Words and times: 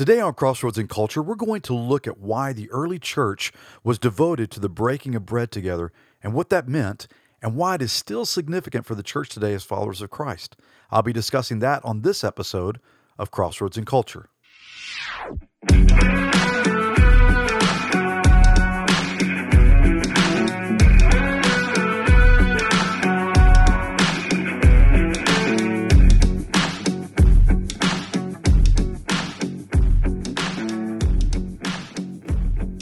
Today 0.00 0.18
on 0.18 0.32
Crossroads 0.32 0.78
in 0.78 0.88
Culture, 0.88 1.22
we're 1.22 1.34
going 1.34 1.60
to 1.60 1.74
look 1.74 2.06
at 2.06 2.16
why 2.16 2.54
the 2.54 2.70
early 2.70 2.98
church 2.98 3.52
was 3.84 3.98
devoted 3.98 4.50
to 4.50 4.58
the 4.58 4.70
breaking 4.70 5.14
of 5.14 5.26
bread 5.26 5.50
together 5.50 5.92
and 6.22 6.32
what 6.32 6.48
that 6.48 6.66
meant, 6.66 7.06
and 7.42 7.54
why 7.54 7.74
it 7.74 7.82
is 7.82 7.92
still 7.92 8.24
significant 8.24 8.86
for 8.86 8.94
the 8.94 9.02
church 9.02 9.28
today 9.28 9.52
as 9.52 9.62
followers 9.62 10.00
of 10.00 10.08
Christ. 10.08 10.56
I'll 10.90 11.02
be 11.02 11.12
discussing 11.12 11.58
that 11.58 11.84
on 11.84 12.00
this 12.00 12.24
episode 12.24 12.80
of 13.18 13.30
Crossroads 13.30 13.76
in 13.76 13.84
Culture. 13.84 14.30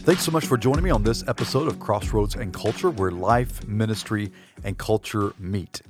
Thanks 0.08 0.24
so 0.24 0.32
much 0.32 0.46
for 0.46 0.56
joining 0.56 0.84
me 0.84 0.88
on 0.88 1.02
this 1.02 1.22
episode 1.28 1.68
of 1.68 1.78
Crossroads 1.78 2.34
and 2.34 2.50
Culture, 2.50 2.88
where 2.88 3.10
life, 3.10 3.68
ministry, 3.68 4.32
and 4.64 4.78
culture 4.78 5.34
meet. 5.38 5.82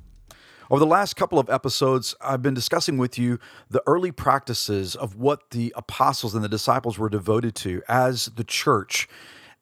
Over 0.69 0.81
the 0.81 0.85
last 0.85 1.15
couple 1.15 1.39
of 1.39 1.49
episodes, 1.49 2.15
I've 2.19 2.41
been 2.41 2.53
discussing 2.53 2.97
with 2.97 3.17
you 3.17 3.39
the 3.69 3.81
early 3.87 4.11
practices 4.11 4.93
of 4.93 5.15
what 5.15 5.51
the 5.51 5.73
apostles 5.77 6.35
and 6.35 6.43
the 6.43 6.49
disciples 6.49 6.99
were 6.99 7.07
devoted 7.07 7.55
to 7.55 7.81
as 7.87 8.25
the 8.25 8.43
church. 8.43 9.07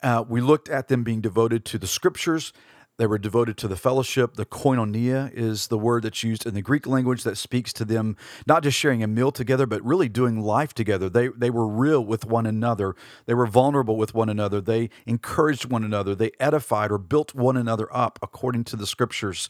Uh, 0.02 0.24
we 0.28 0.42
looked 0.42 0.70
at 0.70 0.88
them 0.88 1.04
being 1.04 1.22
devoted 1.22 1.64
to 1.66 1.78
the 1.78 1.86
scriptures 1.86 2.52
they 2.98 3.06
were 3.06 3.20
devoted 3.20 3.58
to 3.58 3.68
the 3.68 3.76
fellowship. 3.76 4.36
The 4.36 4.46
koinonia 4.46 5.32
is 5.32 5.68
the 5.68 5.78
word 5.78 6.04
that's 6.04 6.24
used 6.24 6.46
in 6.46 6.56
the 6.56 6.62
Greek 6.62 6.88
language 6.88 7.24
that 7.24 7.38
speaks 7.38 7.72
to 7.74 7.86
them 7.86 8.18
not 8.48 8.64
just 8.64 8.78
sharing 8.78 9.04
a 9.04 9.08
meal 9.08 9.32
together, 9.32 9.68
but 9.68 9.84
really 9.86 10.10
doing 10.10 10.42
life 10.42 10.74
together. 10.74 11.08
They, 11.08 11.28
they 11.30 11.52
were 11.52 11.68
real 11.68 12.04
with 12.04 12.26
one 12.26 12.48
another. 12.48 12.96
They 13.28 13.36
were 13.36 13.46
vulnerable 13.46 13.98
with 13.98 14.16
one 14.16 14.30
another. 14.30 14.60
They 14.62 14.90
encouraged 15.06 15.66
one 15.66 15.84
another. 15.84 16.16
They 16.16 16.32
edified 16.40 16.92
or 16.92 16.98
built 16.98 17.36
one 17.36 17.56
another 17.56 17.88
up 17.96 18.18
according 18.24 18.64
to 18.66 18.76
the 18.76 18.88
scriptures. 18.88 19.48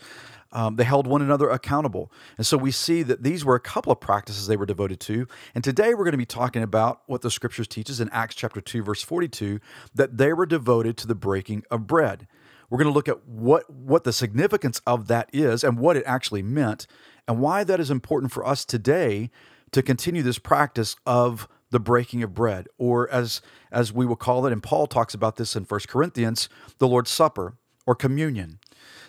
Um, 0.52 0.76
they 0.76 0.84
held 0.84 1.08
one 1.08 1.22
another 1.22 1.50
accountable. 1.50 2.12
And 2.38 2.46
so 2.46 2.58
we 2.58 2.72
see 2.72 3.04
that 3.04 3.24
these 3.24 3.44
were 3.44 3.56
a 3.56 3.60
couple 3.60 3.92
of 3.92 4.00
practices 4.00 4.48
they 4.48 4.58
were 4.58 4.66
devoted 4.66 5.00
to. 5.02 5.28
And 5.56 5.64
today 5.64 5.94
we're 5.94 6.04
going 6.04 6.12
to 6.12 6.18
be 6.18 6.26
talking 6.26 6.64
about 6.64 7.02
what 7.06 7.22
the 7.22 7.32
scriptures 7.32 7.68
teaches 7.68 8.00
in 8.00 8.10
Acts 8.10 8.36
chapter 8.36 8.62
2, 8.62 8.84
verse 8.84 9.04
42, 9.04 9.60
that 9.94 10.18
they 10.18 10.34
were 10.34 10.46
devoted 10.46 10.98
to 10.98 11.08
the 11.08 11.16
breaking 11.16 11.64
of 11.70 11.88
bread. 11.88 12.28
We're 12.70 12.78
going 12.78 12.90
to 12.90 12.94
look 12.94 13.08
at 13.08 13.26
what, 13.28 13.70
what 13.70 14.04
the 14.04 14.14
significance 14.14 14.82
of 14.86 15.08
that 15.08 15.30
is 15.32 15.64
and 15.64 15.80
what 15.80 15.98
it 15.98 16.04
actually 16.06 16.42
meant, 16.42 16.88
and 17.28 17.40
why 17.40 17.64
that 17.64 17.80
is 17.80 17.90
important 17.90 18.32
for 18.32 18.46
us 18.46 18.66
today 18.66 19.30
to 19.72 19.82
continue 19.82 20.24
this 20.24 20.40
practice 20.40 20.96
of 21.06 21.48
the 21.70 21.80
breaking 21.80 22.24
of 22.24 22.34
bread, 22.34 22.68
or 22.78 23.10
as, 23.10 23.42
as 23.72 23.92
we 23.92 24.06
will 24.06 24.16
call 24.16 24.46
it, 24.46 24.54
and 24.54 24.64
Paul 24.64 24.88
talks 24.88 25.14
about 25.14 25.36
this 25.36 25.56
in 25.56 25.64
1 25.64 25.80
Corinthians, 25.88 26.48
the 26.78 26.88
Lord's 26.88 27.12
Supper 27.12 27.56
or 27.86 27.96
communion. 27.96 28.60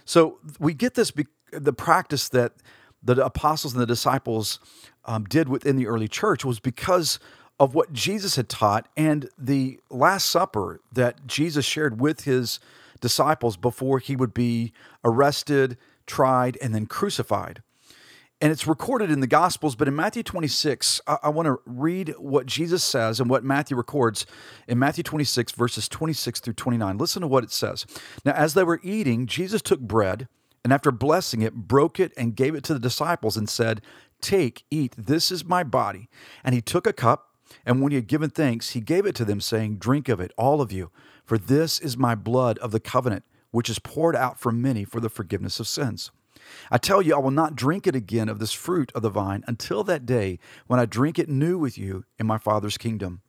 So 0.05 0.39
we 0.59 0.75
get 0.75 0.95
this, 0.95 1.13
the 1.53 1.73
practice 1.73 2.29
that 2.31 2.55
the 3.03 3.25
apostles 3.25 3.75
and 3.75 3.83
the 3.83 3.87
disciples 3.87 4.59
um, 5.05 5.25
did 5.25 5.49
within 5.49 5.77
the 5.77 5.87
early 5.87 6.09
church 6.09 6.45
was 6.45 6.59
because 6.59 7.19
of 7.61 7.75
what 7.75 7.93
Jesus 7.93 8.37
had 8.37 8.49
taught 8.49 8.89
and 8.97 9.29
the 9.37 9.81
Last 9.91 10.27
Supper 10.27 10.81
that 10.93 11.27
Jesus 11.27 11.65
shared 11.65 12.01
with 12.01 12.25
his 12.25 12.61
disciples 12.99 13.57
before 13.57 13.99
he 13.99 14.17
would 14.17 14.35
be 14.35 14.73
arrested, 15.05 15.77
tried, 16.07 16.59
and 16.61 16.75
then 16.75 16.87
crucified. 16.87 17.63
And 18.41 18.53
it's 18.53 18.69
recorded 18.69 19.11
in 19.11 19.19
the 19.19 19.27
Gospels, 19.27 19.75
but 19.75 19.89
in 19.89 19.97
Matthew 19.97 20.23
26, 20.23 21.01
I, 21.09 21.19
I 21.25 21.29
want 21.29 21.47
to 21.47 21.59
read 21.67 22.15
what 22.19 22.47
Jesus 22.47 22.85
says 22.85 23.19
and 23.19 23.29
what 23.29 23.43
Matthew 23.43 23.77
records 23.77 24.27
in 24.69 24.79
Matthew 24.79 25.03
26, 25.03 25.53
verses 25.53 25.89
26 25.89 26.39
through 26.41 26.55
29. 26.55 26.99
Listen 26.99 27.23
to 27.23 27.29
what 27.29 27.43
it 27.43 27.51
says. 27.51 27.85
Now, 28.25 28.33
as 28.33 28.55
they 28.55 28.63
were 28.63 28.81
eating, 28.85 29.27
Jesus 29.27 29.61
took 29.61 29.81
bread, 29.81 30.29
and 30.63 30.73
after 30.73 30.93
blessing 30.93 31.43
it, 31.43 31.55
broke 31.55 31.99
it 31.99 32.13
and 32.17 32.37
gave 32.37 32.55
it 32.55 32.63
to 32.65 32.75
the 32.75 32.81
disciples 32.81 33.37
and 33.37 33.49
said, 33.49 33.81
Take, 34.21 34.65
eat, 34.71 34.95
this 34.97 35.33
is 35.33 35.45
my 35.45 35.65
body. 35.65 36.09
And 36.45 36.55
he 36.55 36.61
took 36.61 36.87
a 36.87 36.93
cup, 36.93 37.28
and 37.65 37.83
when 37.83 37.93
he 37.93 37.97
had 37.97 38.07
given 38.07 38.31
thanks, 38.31 38.71
he 38.71 38.81
gave 38.81 39.07
it 39.07 39.15
to 39.17 39.25
them, 39.25 39.41
saying, 39.41 39.77
Drink 39.77 40.09
of 40.09 40.21
it, 40.21 40.33
all 40.37 40.61
of 40.61 40.73
you. 40.73 40.91
For 41.25 41.39
this 41.39 41.79
is 41.79 41.97
my 41.97 42.15
blood 42.15 42.59
of 42.59 42.73
the 42.73 42.81
covenant, 42.81 43.25
which 43.51 43.69
is 43.69 43.79
poured 43.79 44.17
out 44.17 44.39
for 44.39 44.53
many 44.53 44.85
for 44.85 45.01
the 45.01 45.11
forgiveness 45.11 45.61
of 45.61 45.67
sins. 45.67 46.11
I 46.71 46.79
tell 46.79 47.03
you, 47.03 47.15
I 47.15 47.19
will 47.19 47.31
not 47.31 47.57
drink 47.57 47.87
it 47.87 47.95
again 47.95 48.29
of 48.29 48.39
this 48.39 48.53
fruit 48.53 48.91
of 48.95 49.03
the 49.03 49.11
vine 49.11 49.45
until 49.47 49.85
that 49.85 50.07
day 50.07 50.39
when 50.67 50.81
I 50.81 50.87
drink 50.87 51.19
it 51.19 51.29
new 51.29 51.59
with 51.59 51.77
you 51.77 52.05
in 52.19 52.27
my 52.27 52.39
Father's 52.39 52.79
kingdom. 52.79 53.23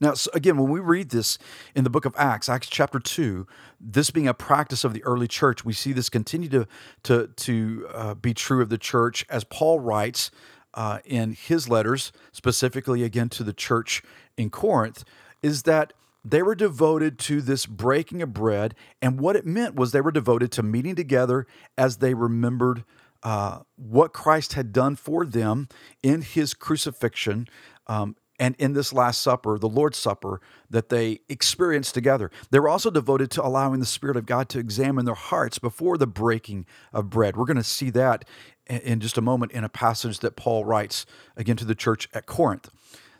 Now, 0.00 0.12
again, 0.34 0.56
when 0.58 0.70
we 0.70 0.80
read 0.80 1.10
this 1.10 1.38
in 1.74 1.84
the 1.84 1.90
book 1.90 2.04
of 2.04 2.14
Acts, 2.18 2.48
Acts 2.48 2.68
chapter 2.68 2.98
2, 2.98 3.46
this 3.80 4.10
being 4.10 4.28
a 4.28 4.34
practice 4.34 4.84
of 4.84 4.92
the 4.92 5.02
early 5.04 5.28
church, 5.28 5.64
we 5.64 5.72
see 5.72 5.92
this 5.92 6.08
continue 6.08 6.48
to, 6.50 6.66
to, 7.04 7.28
to 7.28 7.88
uh, 7.92 8.14
be 8.14 8.34
true 8.34 8.60
of 8.60 8.68
the 8.68 8.78
church 8.78 9.24
as 9.30 9.44
Paul 9.44 9.80
writes 9.80 10.30
uh, 10.74 10.98
in 11.04 11.32
his 11.32 11.68
letters, 11.68 12.12
specifically 12.32 13.02
again 13.02 13.28
to 13.30 13.44
the 13.44 13.52
church 13.52 14.02
in 14.36 14.50
Corinth, 14.50 15.04
is 15.42 15.62
that 15.62 15.92
they 16.24 16.42
were 16.42 16.54
devoted 16.54 17.18
to 17.18 17.40
this 17.42 17.66
breaking 17.66 18.22
of 18.22 18.32
bread. 18.32 18.74
And 19.02 19.20
what 19.20 19.36
it 19.36 19.44
meant 19.44 19.74
was 19.74 19.92
they 19.92 20.00
were 20.00 20.10
devoted 20.10 20.50
to 20.52 20.62
meeting 20.62 20.94
together 20.94 21.46
as 21.76 21.98
they 21.98 22.14
remembered 22.14 22.84
uh, 23.22 23.60
what 23.76 24.12
Christ 24.12 24.54
had 24.54 24.72
done 24.72 24.96
for 24.96 25.24
them 25.24 25.68
in 26.02 26.22
his 26.22 26.54
crucifixion. 26.54 27.46
Um, 27.86 28.16
and 28.38 28.56
in 28.58 28.72
this 28.72 28.92
Last 28.92 29.20
Supper, 29.20 29.58
the 29.58 29.68
Lord's 29.68 29.98
Supper, 29.98 30.40
that 30.68 30.88
they 30.88 31.20
experienced 31.28 31.94
together. 31.94 32.30
They 32.50 32.58
were 32.58 32.68
also 32.68 32.90
devoted 32.90 33.30
to 33.32 33.44
allowing 33.44 33.80
the 33.80 33.86
Spirit 33.86 34.16
of 34.16 34.26
God 34.26 34.48
to 34.50 34.58
examine 34.58 35.04
their 35.04 35.14
hearts 35.14 35.58
before 35.58 35.96
the 35.96 36.06
breaking 36.06 36.66
of 36.92 37.10
bread. 37.10 37.36
We're 37.36 37.44
going 37.44 37.56
to 37.56 37.62
see 37.62 37.90
that 37.90 38.24
in 38.66 39.00
just 39.00 39.18
a 39.18 39.22
moment 39.22 39.52
in 39.52 39.62
a 39.62 39.68
passage 39.68 40.20
that 40.20 40.36
Paul 40.36 40.64
writes 40.64 41.06
again 41.36 41.56
to 41.56 41.64
the 41.64 41.74
church 41.74 42.08
at 42.12 42.26
Corinth. 42.26 42.70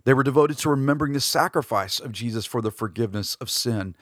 They 0.04 0.14
were 0.14 0.22
devoted 0.22 0.58
to 0.58 0.70
remembering 0.70 1.12
the 1.12 1.20
sacrifice 1.20 2.00
of 2.00 2.12
Jesus 2.12 2.44
for 2.44 2.60
the 2.60 2.70
forgiveness 2.70 3.36
of 3.36 3.50
sin. 3.50 3.94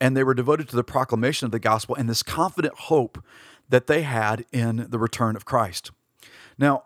And 0.00 0.16
they 0.16 0.24
were 0.24 0.34
devoted 0.34 0.68
to 0.68 0.76
the 0.76 0.84
proclamation 0.84 1.46
of 1.46 1.52
the 1.52 1.58
gospel 1.58 1.94
and 1.94 2.08
this 2.08 2.22
confident 2.22 2.74
hope 2.74 3.22
that 3.68 3.86
they 3.86 4.02
had 4.02 4.44
in 4.52 4.86
the 4.88 4.98
return 4.98 5.36
of 5.36 5.44
Christ. 5.44 5.90
Now, 6.56 6.84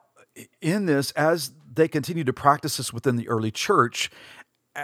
in 0.60 0.86
this, 0.86 1.10
as 1.12 1.52
they 1.72 1.88
continued 1.88 2.26
to 2.26 2.32
practice 2.32 2.76
this 2.76 2.92
within 2.92 3.16
the 3.16 3.28
early 3.28 3.50
church, 3.50 4.10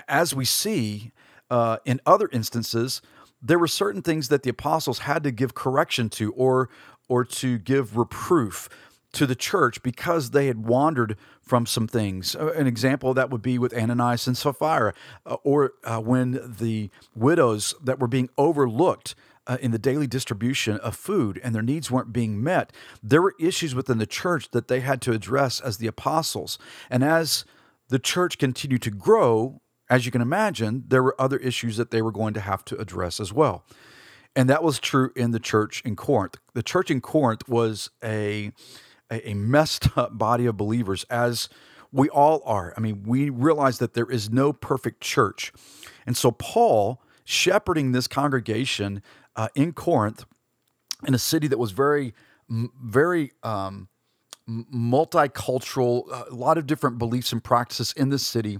as 0.06 0.34
we 0.34 0.44
see 0.44 1.12
uh, 1.50 1.78
in 1.84 2.00
other 2.06 2.28
instances, 2.32 3.00
there 3.40 3.58
were 3.58 3.68
certain 3.68 4.02
things 4.02 4.28
that 4.28 4.42
the 4.42 4.50
apostles 4.50 5.00
had 5.00 5.22
to 5.22 5.30
give 5.30 5.54
correction 5.54 6.08
to 6.10 6.32
or 6.32 6.68
or 7.08 7.24
to 7.24 7.58
give 7.58 7.96
reproof 7.96 8.68
to 9.12 9.26
the 9.26 9.34
church 9.34 9.82
because 9.82 10.30
they 10.30 10.46
had 10.46 10.66
wandered 10.66 11.16
from 11.40 11.64
some 11.64 11.88
things. 11.88 12.34
An 12.34 12.66
example 12.66 13.14
that 13.14 13.30
would 13.30 13.40
be 13.40 13.58
with 13.58 13.72
Ananias 13.72 14.26
and 14.26 14.36
Sapphira, 14.36 14.92
uh, 15.24 15.36
or 15.42 15.72
uh, 15.84 15.98
when 15.98 16.54
the 16.58 16.90
widows 17.14 17.74
that 17.82 17.98
were 17.98 18.08
being 18.08 18.28
overlooked 18.36 19.14
uh, 19.48 19.56
in 19.60 19.72
the 19.72 19.78
daily 19.78 20.06
distribution 20.06 20.76
of 20.78 20.94
food 20.94 21.40
and 21.42 21.54
their 21.54 21.62
needs 21.62 21.90
weren't 21.90 22.12
being 22.12 22.42
met. 22.42 22.72
There 23.02 23.22
were 23.22 23.34
issues 23.40 23.74
within 23.74 23.98
the 23.98 24.06
church 24.06 24.50
that 24.52 24.68
they 24.68 24.80
had 24.80 25.00
to 25.02 25.12
address 25.12 25.58
as 25.58 25.78
the 25.78 25.86
apostles. 25.86 26.58
And 26.90 27.02
as 27.02 27.44
the 27.88 27.98
church 27.98 28.38
continued 28.38 28.82
to 28.82 28.90
grow, 28.90 29.60
as 29.90 30.06
you 30.06 30.12
can 30.12 30.20
imagine, 30.20 30.84
there 30.86 31.02
were 31.02 31.20
other 31.20 31.38
issues 31.38 31.76
that 31.78 31.90
they 31.90 32.02
were 32.02 32.12
going 32.12 32.34
to 32.34 32.40
have 32.40 32.64
to 32.66 32.78
address 32.78 33.18
as 33.18 33.32
well. 33.32 33.64
And 34.36 34.48
that 34.48 34.62
was 34.62 34.78
true 34.78 35.10
in 35.16 35.32
the 35.32 35.40
church 35.40 35.82
in 35.84 35.96
Corinth. 35.96 36.36
The 36.54 36.62
church 36.62 36.90
in 36.90 37.00
Corinth 37.00 37.48
was 37.48 37.90
a 38.04 38.52
a, 39.10 39.30
a 39.30 39.34
messed 39.34 39.96
up 39.96 40.18
body 40.18 40.46
of 40.46 40.56
believers, 40.56 41.04
as 41.10 41.48
we 41.92 42.08
all 42.10 42.42
are. 42.44 42.74
I 42.76 42.80
mean, 42.80 43.04
we 43.06 43.30
realize 43.30 43.78
that 43.78 43.94
there 43.94 44.10
is 44.10 44.30
no 44.30 44.52
perfect 44.52 45.00
church. 45.00 45.52
And 46.06 46.16
so, 46.16 46.30
Paul, 46.30 47.02
shepherding 47.24 47.92
this 47.92 48.06
congregation 48.06 49.02
uh, 49.38 49.48
in 49.54 49.72
Corinth, 49.72 50.26
in 51.06 51.14
a 51.14 51.18
city 51.18 51.46
that 51.46 51.58
was 51.58 51.70
very, 51.70 52.12
very 52.50 53.30
um, 53.44 53.88
multicultural, 54.48 56.10
a 56.28 56.34
lot 56.34 56.58
of 56.58 56.66
different 56.66 56.98
beliefs 56.98 57.32
and 57.32 57.42
practices 57.42 57.94
in 57.96 58.08
this 58.08 58.26
city, 58.26 58.58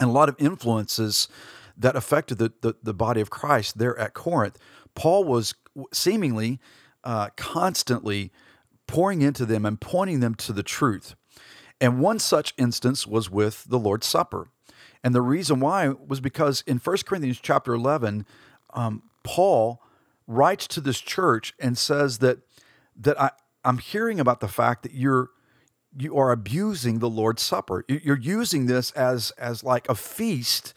and 0.00 0.10
a 0.10 0.12
lot 0.12 0.28
of 0.28 0.34
influences 0.40 1.28
that 1.76 1.94
affected 1.94 2.38
the, 2.38 2.52
the, 2.62 2.74
the 2.82 2.92
body 2.92 3.20
of 3.20 3.30
Christ 3.30 3.78
there 3.78 3.96
at 3.96 4.12
Corinth. 4.12 4.58
Paul 4.96 5.24
was 5.24 5.54
seemingly 5.92 6.58
uh, 7.04 7.28
constantly 7.36 8.32
pouring 8.88 9.22
into 9.22 9.46
them 9.46 9.64
and 9.64 9.80
pointing 9.80 10.18
them 10.18 10.34
to 10.34 10.52
the 10.52 10.64
truth. 10.64 11.14
And 11.80 12.00
one 12.00 12.18
such 12.18 12.54
instance 12.58 13.06
was 13.06 13.30
with 13.30 13.64
the 13.68 13.78
Lord's 13.78 14.06
Supper. 14.06 14.48
And 15.04 15.14
the 15.14 15.22
reason 15.22 15.60
why 15.60 15.88
was 15.88 16.20
because 16.20 16.64
in 16.66 16.78
1 16.78 16.96
Corinthians 17.06 17.38
chapter 17.40 17.74
11, 17.74 18.26
um, 18.74 19.02
Paul 19.26 19.82
writes 20.26 20.66
to 20.68 20.80
this 20.80 21.00
church 21.00 21.54
and 21.58 21.76
says 21.76 22.18
that, 22.18 22.38
that 23.04 23.20
I, 23.20 23.30
I'm 23.64 23.78
hearing 23.78 24.20
about 24.20 24.40
the 24.40 24.48
fact 24.48 24.82
that 24.84 24.94
you're, 24.94 25.30
you 25.98 26.16
are 26.16 26.30
abusing 26.30 27.00
the 27.00 27.10
Lord's 27.10 27.42
Supper. 27.42 27.84
You're 27.88 28.18
using 28.18 28.66
this 28.66 28.92
as 28.92 29.32
as 29.38 29.64
like 29.64 29.88
a 29.88 29.94
feast, 29.94 30.74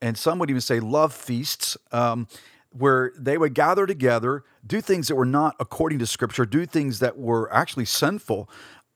and 0.00 0.16
some 0.16 0.38
would 0.38 0.50
even 0.50 0.62
say 0.62 0.80
love 0.80 1.12
feasts, 1.12 1.76
um, 1.92 2.26
where 2.70 3.12
they 3.18 3.36
would 3.36 3.54
gather 3.54 3.86
together, 3.86 4.44
do 4.66 4.80
things 4.80 5.08
that 5.08 5.14
were 5.14 5.26
not 5.26 5.54
according 5.60 5.98
to 5.98 6.06
Scripture, 6.06 6.46
do 6.46 6.64
things 6.66 6.98
that 7.00 7.18
were 7.18 7.52
actually 7.52 7.84
sinful. 7.84 8.48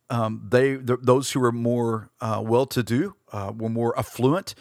Um, 0.08 0.47
they 0.49 0.79
th- 0.79 1.00
those 1.03 1.32
who 1.32 1.41
were 1.41 1.53
more 1.53 2.11
uh, 2.20 2.43
well-to-do, 2.44 3.14
uh, 3.32 3.53
were 3.55 3.69
more 3.69 3.93
affluent, 3.99 4.55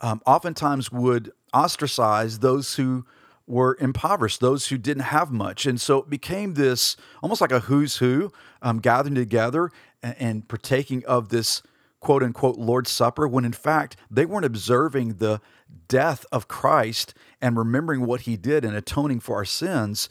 um, 0.00 0.20
oftentimes 0.26 0.92
would 0.92 1.32
ostracize 1.54 2.40
those 2.40 2.74
who 2.74 3.06
were 3.48 3.76
impoverished, 3.80 4.40
those 4.40 4.68
who 4.68 4.78
didn't 4.78 5.04
have 5.04 5.32
much. 5.32 5.66
And 5.66 5.80
so 5.80 5.98
it 5.98 6.10
became 6.10 6.54
this 6.54 6.96
almost 7.22 7.40
like 7.40 7.52
a 7.52 7.60
who's 7.60 7.96
who 7.96 8.30
um, 8.62 8.78
gathering 8.78 9.14
together 9.14 9.70
and, 10.02 10.16
and 10.18 10.48
partaking 10.48 11.04
of 11.06 11.30
this 11.30 11.62
quote 12.00 12.22
unquote 12.22 12.56
Lord's 12.56 12.90
Supper, 12.90 13.26
when 13.26 13.44
in 13.44 13.52
fact 13.52 13.96
they 14.10 14.26
weren't 14.26 14.44
observing 14.44 15.14
the 15.14 15.40
death 15.88 16.24
of 16.30 16.48
Christ 16.48 17.14
and 17.40 17.56
remembering 17.56 18.06
what 18.06 18.22
he 18.22 18.36
did 18.36 18.64
and 18.64 18.76
atoning 18.76 19.20
for 19.20 19.36
our 19.36 19.44
sins. 19.44 20.08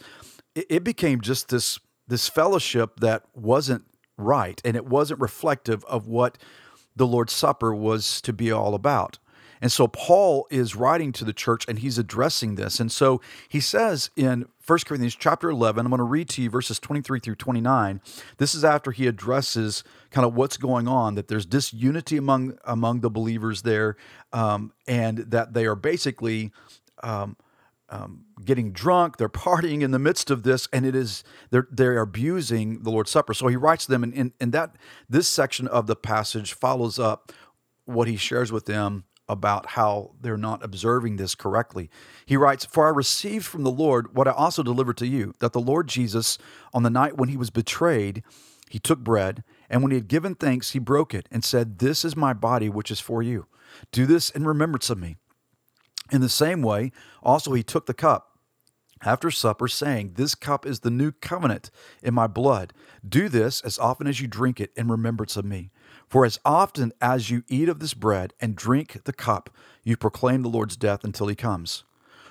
It, 0.54 0.66
it 0.68 0.84
became 0.84 1.20
just 1.20 1.48
this, 1.48 1.78
this 2.06 2.28
fellowship 2.28 3.00
that 3.00 3.24
wasn't 3.34 3.84
right 4.16 4.60
and 4.64 4.76
it 4.76 4.86
wasn't 4.86 5.20
reflective 5.20 5.84
of 5.84 6.08
what 6.08 6.36
the 6.96 7.06
Lord's 7.06 7.32
Supper 7.32 7.72
was 7.72 8.20
to 8.22 8.32
be 8.32 8.50
all 8.50 8.74
about. 8.74 9.18
And 9.60 9.72
so 9.72 9.88
Paul 9.88 10.46
is 10.50 10.74
writing 10.76 11.12
to 11.12 11.24
the 11.24 11.32
church 11.32 11.64
and 11.68 11.78
he's 11.78 11.98
addressing 11.98 12.54
this. 12.54 12.80
And 12.80 12.90
so 12.90 13.20
he 13.48 13.60
says 13.60 14.10
in 14.16 14.46
1 14.66 14.78
Corinthians 14.86 15.14
chapter 15.14 15.50
11, 15.50 15.86
I'm 15.86 15.90
going 15.90 15.98
to 15.98 16.04
read 16.04 16.28
to 16.30 16.42
you 16.42 16.50
verses 16.50 16.78
23 16.78 17.20
through 17.20 17.36
29. 17.36 18.00
This 18.36 18.54
is 18.54 18.64
after 18.64 18.90
he 18.90 19.06
addresses 19.06 19.82
kind 20.10 20.26
of 20.26 20.34
what's 20.34 20.56
going 20.56 20.86
on, 20.86 21.14
that 21.14 21.28
there's 21.28 21.46
disunity 21.46 22.16
among 22.16 22.58
among 22.64 23.00
the 23.00 23.10
believers 23.10 23.62
there, 23.62 23.96
um, 24.32 24.72
and 24.86 25.18
that 25.18 25.54
they 25.54 25.64
are 25.64 25.74
basically 25.74 26.52
um, 27.02 27.36
um, 27.90 28.24
getting 28.44 28.72
drunk, 28.72 29.16
they're 29.16 29.28
partying 29.28 29.80
in 29.80 29.90
the 29.90 29.98
midst 29.98 30.30
of 30.30 30.42
this, 30.42 30.68
and 30.72 30.84
it 30.84 30.94
is 30.94 31.24
they're 31.50 31.68
they're 31.70 31.98
abusing 31.98 32.82
the 32.82 32.90
Lord's 32.90 33.10
Supper. 33.10 33.32
So 33.32 33.48
he 33.48 33.56
writes 33.56 33.86
to 33.86 33.90
them, 33.90 34.02
and 34.02 34.12
in, 34.12 34.32
in 34.40 34.50
that 34.50 34.76
this 35.08 35.28
section 35.28 35.66
of 35.66 35.86
the 35.86 35.96
passage 35.96 36.52
follows 36.52 36.98
up 36.98 37.32
what 37.86 38.06
he 38.06 38.16
shares 38.16 38.52
with 38.52 38.66
them 38.66 39.04
about 39.28 39.70
how 39.70 40.12
they're 40.20 40.36
not 40.36 40.64
observing 40.64 41.16
this 41.16 41.34
correctly. 41.34 41.90
He 42.24 42.36
writes, 42.36 42.64
For 42.64 42.86
I 42.86 42.90
received 42.90 43.44
from 43.44 43.64
the 43.64 43.70
Lord 43.70 44.14
what 44.14 44.28
I 44.28 44.32
also 44.32 44.62
delivered 44.62 44.96
to 44.98 45.06
you, 45.06 45.34
that 45.40 45.52
the 45.52 45.60
Lord 45.60 45.88
Jesus, 45.88 46.38
on 46.72 46.82
the 46.82 46.90
night 46.90 47.16
when 47.16 47.28
he 47.28 47.36
was 47.36 47.50
betrayed, 47.50 48.22
he 48.70 48.78
took 48.78 49.00
bread, 49.00 49.44
and 49.70 49.82
when 49.82 49.90
he 49.90 49.96
had 49.96 50.08
given 50.08 50.34
thanks, 50.34 50.70
he 50.70 50.78
broke 50.78 51.14
it 51.14 51.28
and 51.30 51.44
said, 51.44 51.78
This 51.78 52.04
is 52.04 52.16
my 52.16 52.32
body, 52.32 52.68
which 52.68 52.90
is 52.90 53.00
for 53.00 53.22
you. 53.22 53.46
Do 53.92 54.06
this 54.06 54.30
in 54.30 54.44
remembrance 54.44 54.90
of 54.90 54.98
me. 54.98 55.16
In 56.10 56.20
the 56.20 56.28
same 56.28 56.62
way, 56.62 56.92
also 57.22 57.52
he 57.52 57.62
took 57.62 57.86
the 57.86 57.94
cup 57.94 58.38
after 59.02 59.30
supper, 59.30 59.68
saying, 59.68 60.12
This 60.14 60.34
cup 60.34 60.66
is 60.66 60.80
the 60.80 60.90
new 60.90 61.12
covenant 61.12 61.70
in 62.02 62.14
my 62.14 62.26
blood. 62.26 62.72
Do 63.06 63.28
this 63.28 63.60
as 63.60 63.78
often 63.78 64.06
as 64.06 64.20
you 64.20 64.26
drink 64.26 64.60
it 64.60 64.72
in 64.76 64.88
remembrance 64.88 65.36
of 65.36 65.44
me. 65.44 65.70
For 66.08 66.24
as 66.24 66.38
often 66.44 66.92
as 67.02 67.30
you 67.30 67.44
eat 67.48 67.68
of 67.68 67.80
this 67.80 67.92
bread 67.92 68.32
and 68.40 68.56
drink 68.56 69.04
the 69.04 69.12
cup, 69.12 69.50
you 69.84 69.96
proclaim 69.96 70.42
the 70.42 70.48
Lord's 70.48 70.76
death 70.76 71.04
until 71.04 71.28
he 71.28 71.34
comes. 71.34 71.84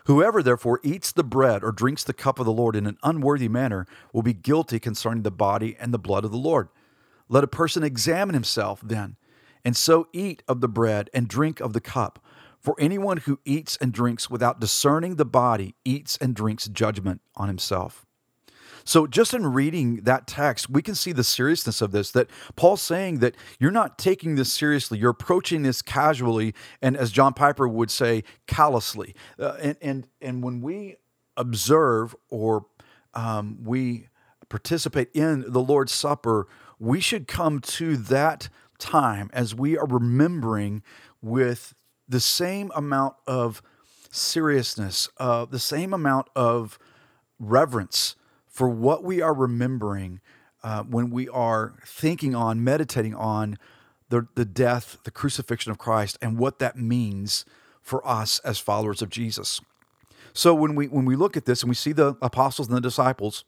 Whoever 0.05 0.41
therefore 0.41 0.79
eats 0.83 1.11
the 1.11 1.23
bread 1.23 1.63
or 1.63 1.71
drinks 1.71 2.03
the 2.03 2.13
cup 2.13 2.39
of 2.39 2.45
the 2.45 2.51
Lord 2.51 2.75
in 2.75 2.87
an 2.87 2.97
unworthy 3.03 3.47
manner 3.47 3.85
will 4.13 4.23
be 4.23 4.33
guilty 4.33 4.79
concerning 4.79 5.23
the 5.23 5.31
body 5.31 5.77
and 5.79 5.93
the 5.93 5.99
blood 5.99 6.25
of 6.25 6.31
the 6.31 6.37
Lord. 6.37 6.69
Let 7.29 7.43
a 7.43 7.47
person 7.47 7.83
examine 7.83 8.33
himself 8.33 8.79
then, 8.81 9.17
and 9.63 9.75
so 9.75 10.07
eat 10.11 10.41
of 10.47 10.61
the 10.61 10.69
bread 10.69 11.09
and 11.13 11.27
drink 11.27 11.59
of 11.59 11.73
the 11.73 11.81
cup. 11.81 12.23
For 12.59 12.73
anyone 12.79 13.17
who 13.17 13.39
eats 13.45 13.77
and 13.77 13.93
drinks 13.93 14.29
without 14.29 14.59
discerning 14.59 15.17
the 15.17 15.25
body 15.25 15.75
eats 15.85 16.17
and 16.17 16.33
drinks 16.33 16.67
judgment 16.67 17.21
on 17.35 17.47
himself. 17.47 18.06
So, 18.87 19.05
just 19.05 19.33
in 19.33 19.45
reading 19.45 19.97
that 20.03 20.27
text, 20.27 20.69
we 20.69 20.81
can 20.81 20.95
see 20.95 21.11
the 21.11 21.23
seriousness 21.23 21.81
of 21.81 21.91
this. 21.91 22.09
That 22.11 22.29
Paul's 22.55 22.81
saying 22.81 23.19
that 23.19 23.35
you're 23.59 23.69
not 23.69 23.97
taking 23.97 24.35
this 24.35 24.51
seriously, 24.53 24.97
you're 24.97 25.11
approaching 25.11 25.63
this 25.63 25.81
casually, 25.81 26.53
and 26.81 26.95
as 26.95 27.11
John 27.11 27.33
Piper 27.33 27.67
would 27.67 27.91
say, 27.91 28.23
callously. 28.47 29.13
Uh, 29.37 29.57
and, 29.61 29.77
and, 29.81 30.07
and 30.21 30.41
when 30.41 30.61
we 30.61 30.95
observe 31.35 32.15
or 32.29 32.67
um, 33.13 33.57
we 33.61 34.07
participate 34.47 35.09
in 35.13 35.43
the 35.51 35.61
Lord's 35.61 35.91
Supper, 35.91 36.47
we 36.79 37.01
should 37.01 37.27
come 37.27 37.59
to 37.59 37.97
that 37.97 38.47
time 38.79 39.29
as 39.33 39.53
we 39.53 39.77
are 39.77 39.85
remembering 39.85 40.81
with 41.21 41.73
the 42.07 42.21
same 42.21 42.71
amount 42.73 43.15
of 43.27 43.61
seriousness, 44.11 45.09
uh, 45.17 45.43
the 45.43 45.59
same 45.59 45.93
amount 45.93 46.29
of 46.37 46.79
reverence 47.37 48.15
for 48.57 48.67
what 48.67 49.03
we 49.03 49.21
are 49.21 49.35
remembering 49.35 50.19
uh, 50.63 50.81
when 50.81 51.11
we 51.11 51.29
are 51.29 51.75
thinking 51.85 52.33
on, 52.33 52.63
meditating 52.63 53.13
on 53.13 53.55
the, 54.09 54.25
the 54.33 54.45
death, 54.45 54.97
the 55.03 55.11
crucifixion 55.11 55.71
of 55.71 55.77
Christ, 55.77 56.17
and 56.23 56.39
what 56.39 56.57
that 56.57 56.75
means 56.75 57.45
for 57.83 58.05
us 58.07 58.39
as 58.39 58.57
followers 58.57 59.03
of 59.03 59.11
Jesus. 59.11 59.61
So 60.33 60.55
when 60.55 60.73
we 60.73 60.87
when 60.87 61.05
we 61.05 61.15
look 61.15 61.37
at 61.37 61.45
this 61.45 61.61
and 61.61 61.69
we 61.69 61.75
see 61.75 61.91
the 61.91 62.17
apostles 62.19 62.67
and 62.67 62.75
the 62.75 62.81
disciples 62.81 63.45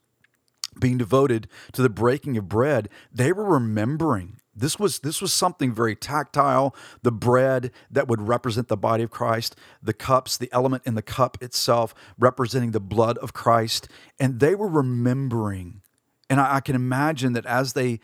being 0.80 1.00
devoted 1.00 1.48
to 1.72 1.82
the 1.82 1.90
breaking 1.90 2.38
of 2.38 2.48
bread, 2.48 2.88
they 3.12 3.34
were 3.34 3.46
remembering 3.46 4.39
this 4.60 4.78
was 4.78 5.00
this 5.00 5.22
was 5.22 5.34
something 5.34 5.74
very 5.74 5.96
tactile. 5.96 6.76
The 7.02 7.12
bread 7.12 7.72
that 7.90 8.08
would 8.08 8.22
represent 8.28 8.68
the 8.68 8.78
body 8.78 9.04
of 9.04 9.10
Christ, 9.10 9.56
the 9.82 9.94
cups, 9.94 10.38
the 10.38 10.50
element 10.52 10.84
in 10.86 10.96
the 10.96 11.02
cup 11.02 11.42
itself 11.42 11.94
representing 12.18 12.72
the 12.72 12.80
blood 12.80 13.18
of 13.20 13.34
Christ, 13.34 13.88
and 14.20 14.40
they 14.40 14.56
were 14.56 14.68
remembering. 14.68 15.82
And 16.30 16.40
I, 16.40 16.58
I 16.58 16.60
can 16.60 16.76
imagine 16.76 17.34
that 17.34 17.46
as 17.46 17.74
they 17.74 18.00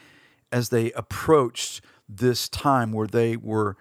as 0.52 0.69
they 0.69 0.92
approached 0.94 1.81
this 2.07 2.48
time 2.48 2.92
where 2.92 3.07
they 3.07 3.36
were 3.36 3.78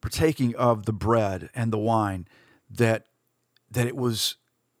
partaking 0.00 0.54
of 0.56 0.86
the 0.86 0.92
bread 0.92 1.50
and 1.54 1.72
the 1.72 1.78
wine, 1.78 2.26
that 2.70 3.06
that 3.70 3.86
it 3.86 3.96
was 3.96 4.36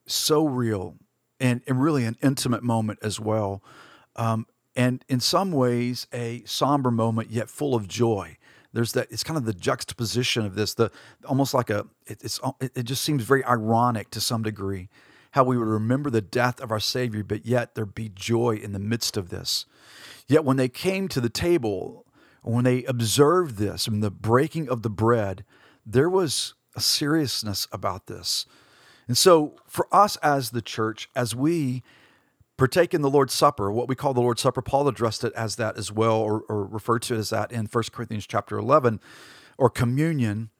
so 0.06 0.46
real 0.46 0.96
and, 1.40 1.62
and 1.66 1.82
really 1.82 2.04
an 2.04 2.16
intimate 2.22 2.62
moment 2.62 2.98
as 3.02 3.20
well. 3.20 3.62
Um, 4.16 4.46
and 4.78 5.04
in 5.08 5.18
some 5.18 5.50
ways 5.50 6.06
a 6.12 6.42
somber 6.46 6.92
moment 6.92 7.30
yet 7.30 7.50
full 7.50 7.74
of 7.74 7.88
joy. 7.88 8.38
There's 8.72 8.92
that 8.92 9.10
it's 9.10 9.24
kind 9.24 9.36
of 9.36 9.44
the 9.44 9.52
juxtaposition 9.52 10.46
of 10.46 10.54
this 10.54 10.72
the 10.74 10.92
almost 11.26 11.52
like 11.52 11.68
a 11.68 11.86
it, 12.06 12.22
it's 12.22 12.38
uh, 12.44 12.52
it 12.60 12.84
just 12.84 13.02
seems 13.02 13.24
very 13.24 13.44
ironic 13.44 14.10
to 14.10 14.20
some 14.20 14.42
degree 14.42 14.88
how 15.32 15.42
we 15.42 15.58
would 15.58 15.66
remember 15.66 16.10
the 16.10 16.20
death 16.20 16.60
of 16.60 16.70
our 16.70 16.78
savior 16.80 17.24
but 17.24 17.44
yet 17.44 17.74
there 17.74 17.84
be 17.84 18.08
joy 18.08 18.54
in 18.62 18.72
the 18.72 18.78
midst 18.78 19.16
of 19.16 19.30
this. 19.30 19.66
Yet 20.28 20.44
when 20.44 20.56
they 20.56 20.68
came 20.68 21.08
to 21.08 21.20
the 21.20 21.28
table 21.28 22.06
when 22.42 22.64
they 22.64 22.84
observed 22.84 23.56
this 23.56 23.88
and 23.88 24.00
the 24.00 24.12
breaking 24.12 24.68
of 24.68 24.82
the 24.82 24.90
bread 24.90 25.44
there 25.84 26.08
was 26.08 26.54
a 26.76 26.80
seriousness 26.80 27.66
about 27.72 28.06
this. 28.06 28.46
And 29.08 29.18
so 29.18 29.56
for 29.66 29.88
us 29.90 30.16
as 30.18 30.50
the 30.50 30.62
church 30.62 31.08
as 31.16 31.34
we 31.34 31.82
partake 32.58 32.92
in 32.92 33.00
the 33.00 33.08
Lord's 33.08 33.32
Supper, 33.32 33.70
what 33.70 33.88
we 33.88 33.94
call 33.94 34.12
the 34.12 34.20
Lord's 34.20 34.42
Supper. 34.42 34.60
Paul 34.60 34.88
addressed 34.88 35.24
it 35.24 35.32
as 35.32 35.56
that 35.56 35.78
as 35.78 35.90
well, 35.90 36.16
or, 36.16 36.42
or 36.48 36.66
referred 36.66 37.02
to 37.02 37.14
it 37.14 37.18
as 37.18 37.30
that 37.30 37.50
in 37.50 37.66
1 37.66 37.84
Corinthians 37.92 38.26
chapter 38.26 38.58
11, 38.58 39.00
or 39.56 39.70
communion, 39.70 40.50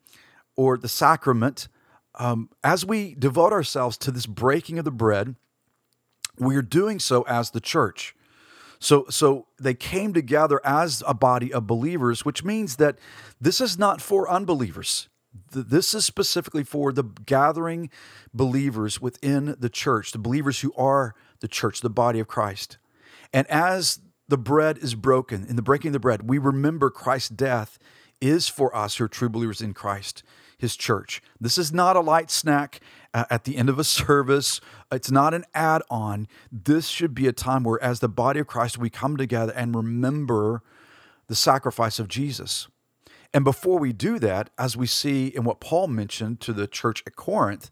or 0.56 0.78
the 0.78 0.88
sacrament. 0.88 1.68
Um, 2.14 2.48
as 2.64 2.86
we 2.86 3.14
devote 3.14 3.52
ourselves 3.52 3.98
to 3.98 4.10
this 4.10 4.26
breaking 4.26 4.78
of 4.78 4.84
the 4.84 4.90
bread, 4.90 5.34
we 6.38 6.56
are 6.56 6.62
doing 6.62 7.00
so 7.00 7.22
as 7.22 7.50
the 7.50 7.60
church. 7.60 8.14
So, 8.78 9.06
so 9.10 9.48
they 9.58 9.74
came 9.74 10.14
together 10.14 10.60
as 10.64 11.02
a 11.06 11.14
body 11.14 11.52
of 11.52 11.66
believers, 11.66 12.24
which 12.24 12.44
means 12.44 12.76
that 12.76 12.96
this 13.40 13.60
is 13.60 13.76
not 13.76 14.00
for 14.00 14.30
unbelievers. 14.30 15.08
This 15.50 15.94
is 15.94 16.04
specifically 16.04 16.62
for 16.62 16.92
the 16.92 17.02
gathering 17.02 17.90
believers 18.32 19.00
within 19.00 19.56
the 19.58 19.68
church, 19.68 20.12
the 20.12 20.18
believers 20.18 20.60
who 20.60 20.72
are 20.74 21.14
the 21.40 21.48
church, 21.48 21.80
the 21.80 21.90
body 21.90 22.20
of 22.20 22.28
Christ. 22.28 22.78
And 23.32 23.46
as 23.48 24.00
the 24.28 24.38
bread 24.38 24.78
is 24.78 24.94
broken, 24.94 25.46
in 25.48 25.56
the 25.56 25.62
breaking 25.62 25.90
of 25.90 25.92
the 25.94 26.00
bread, 26.00 26.28
we 26.28 26.38
remember 26.38 26.90
Christ's 26.90 27.30
death 27.30 27.78
is 28.20 28.48
for 28.48 28.74
us 28.74 28.96
who 28.96 29.04
are 29.04 29.08
true 29.08 29.28
believers 29.28 29.60
in 29.60 29.74
Christ, 29.74 30.22
his 30.58 30.76
church. 30.76 31.22
This 31.40 31.56
is 31.56 31.72
not 31.72 31.96
a 31.96 32.00
light 32.00 32.30
snack 32.30 32.80
uh, 33.14 33.24
at 33.30 33.44
the 33.44 33.56
end 33.56 33.68
of 33.68 33.78
a 33.78 33.84
service. 33.84 34.60
It's 34.90 35.10
not 35.10 35.34
an 35.34 35.44
add 35.54 35.82
on. 35.90 36.28
This 36.50 36.88
should 36.88 37.14
be 37.14 37.26
a 37.26 37.32
time 37.32 37.62
where, 37.62 37.82
as 37.82 38.00
the 38.00 38.08
body 38.08 38.40
of 38.40 38.46
Christ, 38.46 38.78
we 38.78 38.90
come 38.90 39.16
together 39.16 39.52
and 39.54 39.74
remember 39.74 40.62
the 41.28 41.34
sacrifice 41.34 41.98
of 41.98 42.08
Jesus. 42.08 42.68
And 43.32 43.44
before 43.44 43.78
we 43.78 43.92
do 43.92 44.18
that, 44.20 44.50
as 44.58 44.76
we 44.76 44.86
see 44.86 45.28
in 45.28 45.44
what 45.44 45.60
Paul 45.60 45.86
mentioned 45.88 46.40
to 46.40 46.52
the 46.52 46.66
church 46.66 47.02
at 47.06 47.14
Corinth, 47.14 47.70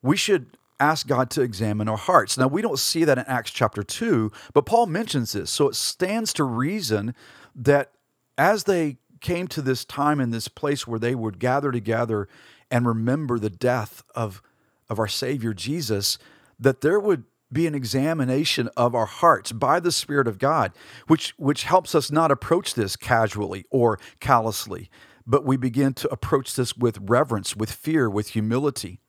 we 0.00 0.16
should 0.16 0.56
ask 0.80 1.06
God 1.06 1.30
to 1.30 1.42
examine 1.42 1.88
our 1.88 1.96
hearts. 1.96 2.36
Now, 2.38 2.48
we 2.48 2.62
don't 2.62 2.78
see 2.78 3.04
that 3.04 3.18
in 3.18 3.24
Acts 3.26 3.50
chapter 3.50 3.82
2, 3.82 4.32
but 4.54 4.66
Paul 4.66 4.86
mentions 4.86 5.32
this. 5.32 5.50
So 5.50 5.68
it 5.68 5.74
stands 5.74 6.32
to 6.34 6.44
reason 6.44 7.14
that 7.54 7.92
as 8.38 8.64
they 8.64 8.96
came 9.20 9.46
to 9.48 9.62
this 9.62 9.84
time 9.84 10.18
and 10.18 10.32
this 10.32 10.48
place 10.48 10.86
where 10.86 10.98
they 10.98 11.14
would 11.14 11.38
gather 11.38 11.70
together 11.70 12.26
and 12.70 12.86
remember 12.86 13.38
the 13.38 13.50
death 13.50 14.02
of, 14.14 14.42
of 14.88 14.98
our 14.98 15.08
Savior 15.08 15.52
Jesus, 15.52 16.18
that 16.58 16.80
there 16.80 16.98
would 16.98 17.24
be 17.52 17.66
an 17.66 17.74
examination 17.74 18.68
of 18.76 18.94
our 18.94 19.06
hearts 19.06 19.52
by 19.52 19.80
the 19.80 19.92
Spirit 19.92 20.28
of 20.28 20.38
God, 20.38 20.72
which, 21.08 21.34
which 21.36 21.64
helps 21.64 21.94
us 21.94 22.10
not 22.10 22.30
approach 22.30 22.74
this 22.74 22.96
casually 22.96 23.64
or 23.70 23.98
callously, 24.20 24.88
but 25.26 25.44
we 25.44 25.56
begin 25.56 25.92
to 25.94 26.10
approach 26.10 26.54
this 26.54 26.76
with 26.76 26.98
reverence, 27.02 27.56
with 27.56 27.72
fear, 27.72 28.08
with 28.08 28.28
humility. 28.28 29.00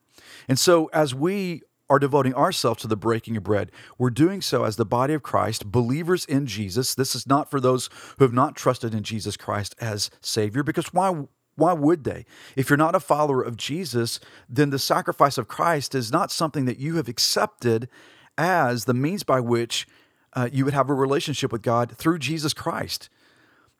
And 0.48 0.58
so, 0.58 0.86
as 0.92 1.14
we 1.14 1.62
are 1.90 1.98
devoting 1.98 2.34
ourselves 2.34 2.80
to 2.80 2.88
the 2.88 2.96
breaking 2.96 3.36
of 3.36 3.42
bread, 3.42 3.70
we're 3.98 4.10
doing 4.10 4.40
so 4.40 4.64
as 4.64 4.76
the 4.76 4.84
body 4.84 5.14
of 5.14 5.22
Christ, 5.22 5.70
believers 5.70 6.24
in 6.24 6.46
Jesus. 6.46 6.94
This 6.94 7.14
is 7.14 7.26
not 7.26 7.50
for 7.50 7.60
those 7.60 7.90
who 8.18 8.24
have 8.24 8.32
not 8.32 8.56
trusted 8.56 8.94
in 8.94 9.02
Jesus 9.02 9.36
Christ 9.36 9.74
as 9.80 10.10
Savior, 10.20 10.62
because 10.62 10.92
why? 10.92 11.24
Why 11.54 11.74
would 11.74 12.04
they? 12.04 12.24
If 12.56 12.70
you're 12.70 12.78
not 12.78 12.94
a 12.94 13.00
follower 13.00 13.42
of 13.42 13.58
Jesus, 13.58 14.20
then 14.48 14.70
the 14.70 14.78
sacrifice 14.78 15.36
of 15.36 15.48
Christ 15.48 15.94
is 15.94 16.10
not 16.10 16.32
something 16.32 16.64
that 16.64 16.78
you 16.78 16.96
have 16.96 17.08
accepted 17.08 17.90
as 18.38 18.86
the 18.86 18.94
means 18.94 19.22
by 19.22 19.40
which 19.40 19.86
uh, 20.32 20.48
you 20.50 20.64
would 20.64 20.74
have 20.74 20.88
a 20.88 20.94
relationship 20.94 21.52
with 21.52 21.62
God 21.62 21.96
through 21.96 22.20
Jesus 22.20 22.54
Christ. 22.54 23.10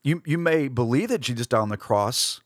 You, 0.02 0.22
you 0.26 0.38
may 0.38 0.68
believe 0.68 1.08
that 1.08 1.20
Jesus 1.20 1.46
died 1.46 1.60
on 1.60 1.68
the 1.68 1.76
cross, 1.76 2.40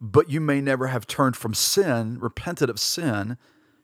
but 0.00 0.28
you 0.30 0.40
may 0.40 0.60
never 0.60 0.88
have 0.88 1.06
turned 1.06 1.36
from 1.36 1.54
sin, 1.54 2.18
repented 2.20 2.68
of 2.68 2.80
sin, 2.80 3.38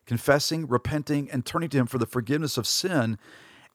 confessing, 0.07 0.67
repenting, 0.67 1.31
and 1.31 1.47
turning 1.47 1.69
to 1.71 1.79
Him 1.79 1.87
for 1.87 1.99
the 1.99 2.07
forgiveness 2.07 2.59
of 2.59 2.67
sin 2.67 3.19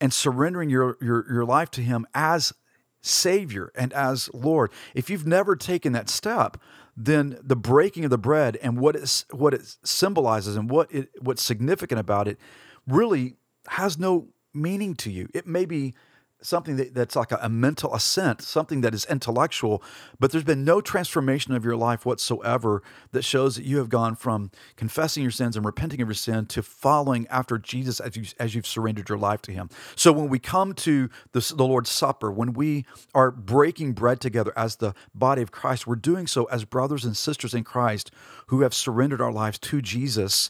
and 0.02 0.14
surrendering 0.14 0.70
your, 0.70 0.98
your, 1.02 1.26
your 1.32 1.46
life 1.46 1.72
to 1.72 1.82
Him 1.82 2.06
as 2.14 2.54
Savior 3.02 3.72
and 3.76 3.94
as 3.94 4.30
Lord. 4.34 4.72
If 4.94 5.10
you've 5.10 5.28
never 5.28 5.56
taken 5.56 5.94
that 5.94 6.10
step, 6.10 6.58
then 6.98 7.38
the 7.42 7.56
breaking 7.56 8.04
of 8.04 8.10
the 8.10 8.18
bread 8.18 8.58
and 8.62 8.80
what 8.80 8.96
it, 8.96 9.26
what 9.32 9.54
it 9.54 9.76
symbolizes 9.84 10.56
and 10.56 10.70
what 10.70 10.92
it, 10.94 11.10
what's 11.22 11.44
significant 11.44 12.00
about 12.00 12.28
it 12.28 12.40
really 12.88 13.36
has 13.68 13.98
no 13.98 14.30
meaning 14.54 14.96
to 14.96 15.12
you. 15.12 15.30
It 15.34 15.46
may 15.46 15.66
be 15.66 15.94
something 16.42 16.76
that, 16.76 16.94
that's 16.94 17.16
like 17.16 17.32
a, 17.32 17.40
a, 17.42 17.50
mental 17.50 17.94
assent, 17.94 18.42
something 18.42 18.82
that 18.82 18.94
is 18.94 19.06
intellectual, 19.06 19.82
but 20.20 20.32
there's 20.32 20.44
been 20.44 20.64
no 20.64 20.82
transformation 20.82 21.54
of 21.54 21.66
your 21.66 21.76
life 21.76 22.06
whatsoever 22.06 22.84
that 23.12 23.24
shows 23.24 23.56
that 23.56 23.66
you 23.66 23.78
have 23.78 23.90
gone 23.90 24.16
from 24.16 24.52
confessing 24.76 25.24
your 25.24 25.32
sins 25.32 25.56
and 25.56 25.66
repenting 25.66 26.02
of 26.02 26.08
your 26.08 26.16
sin 26.16 26.46
to 26.46 26.62
following 26.62 27.28
after 27.28 27.58
Jesus 27.58 28.00
as, 28.00 28.16
you, 28.16 28.26
as 28.40 28.54
you've 28.54 28.68
surrendered 28.68 29.10
your 29.10 29.18
life 29.18 29.42
to 29.44 29.52
Him. 29.52 29.70
So 29.96 30.12
when 30.12 30.30
we 30.30 30.40
come 30.40 30.74
to 30.74 31.10
the, 31.32 31.54
the 31.56 31.66
Lord's 31.66 31.90
Supper, 31.90 32.32
when 32.32 32.54
we 32.54 32.86
are 33.14 33.32
breaking 33.32 33.94
bread 33.94 34.20
together 34.20 34.54
as 34.56 34.78
the 34.78 34.94
body 35.14 35.42
of 35.42 35.52
Christ, 35.52 35.88
we're 35.88 35.96
doing 35.96 36.28
so 36.28 36.46
as 36.46 36.66
brothers 36.66 37.06
and 37.06 37.16
sisters 37.18 37.54
in 37.54 37.64
Christ 37.64 38.12
who 38.48 38.62
have 38.62 38.74
surrendered 38.74 39.22
our 39.22 39.32
lives 39.32 39.58
to 39.60 39.82
Jesus 39.82 40.50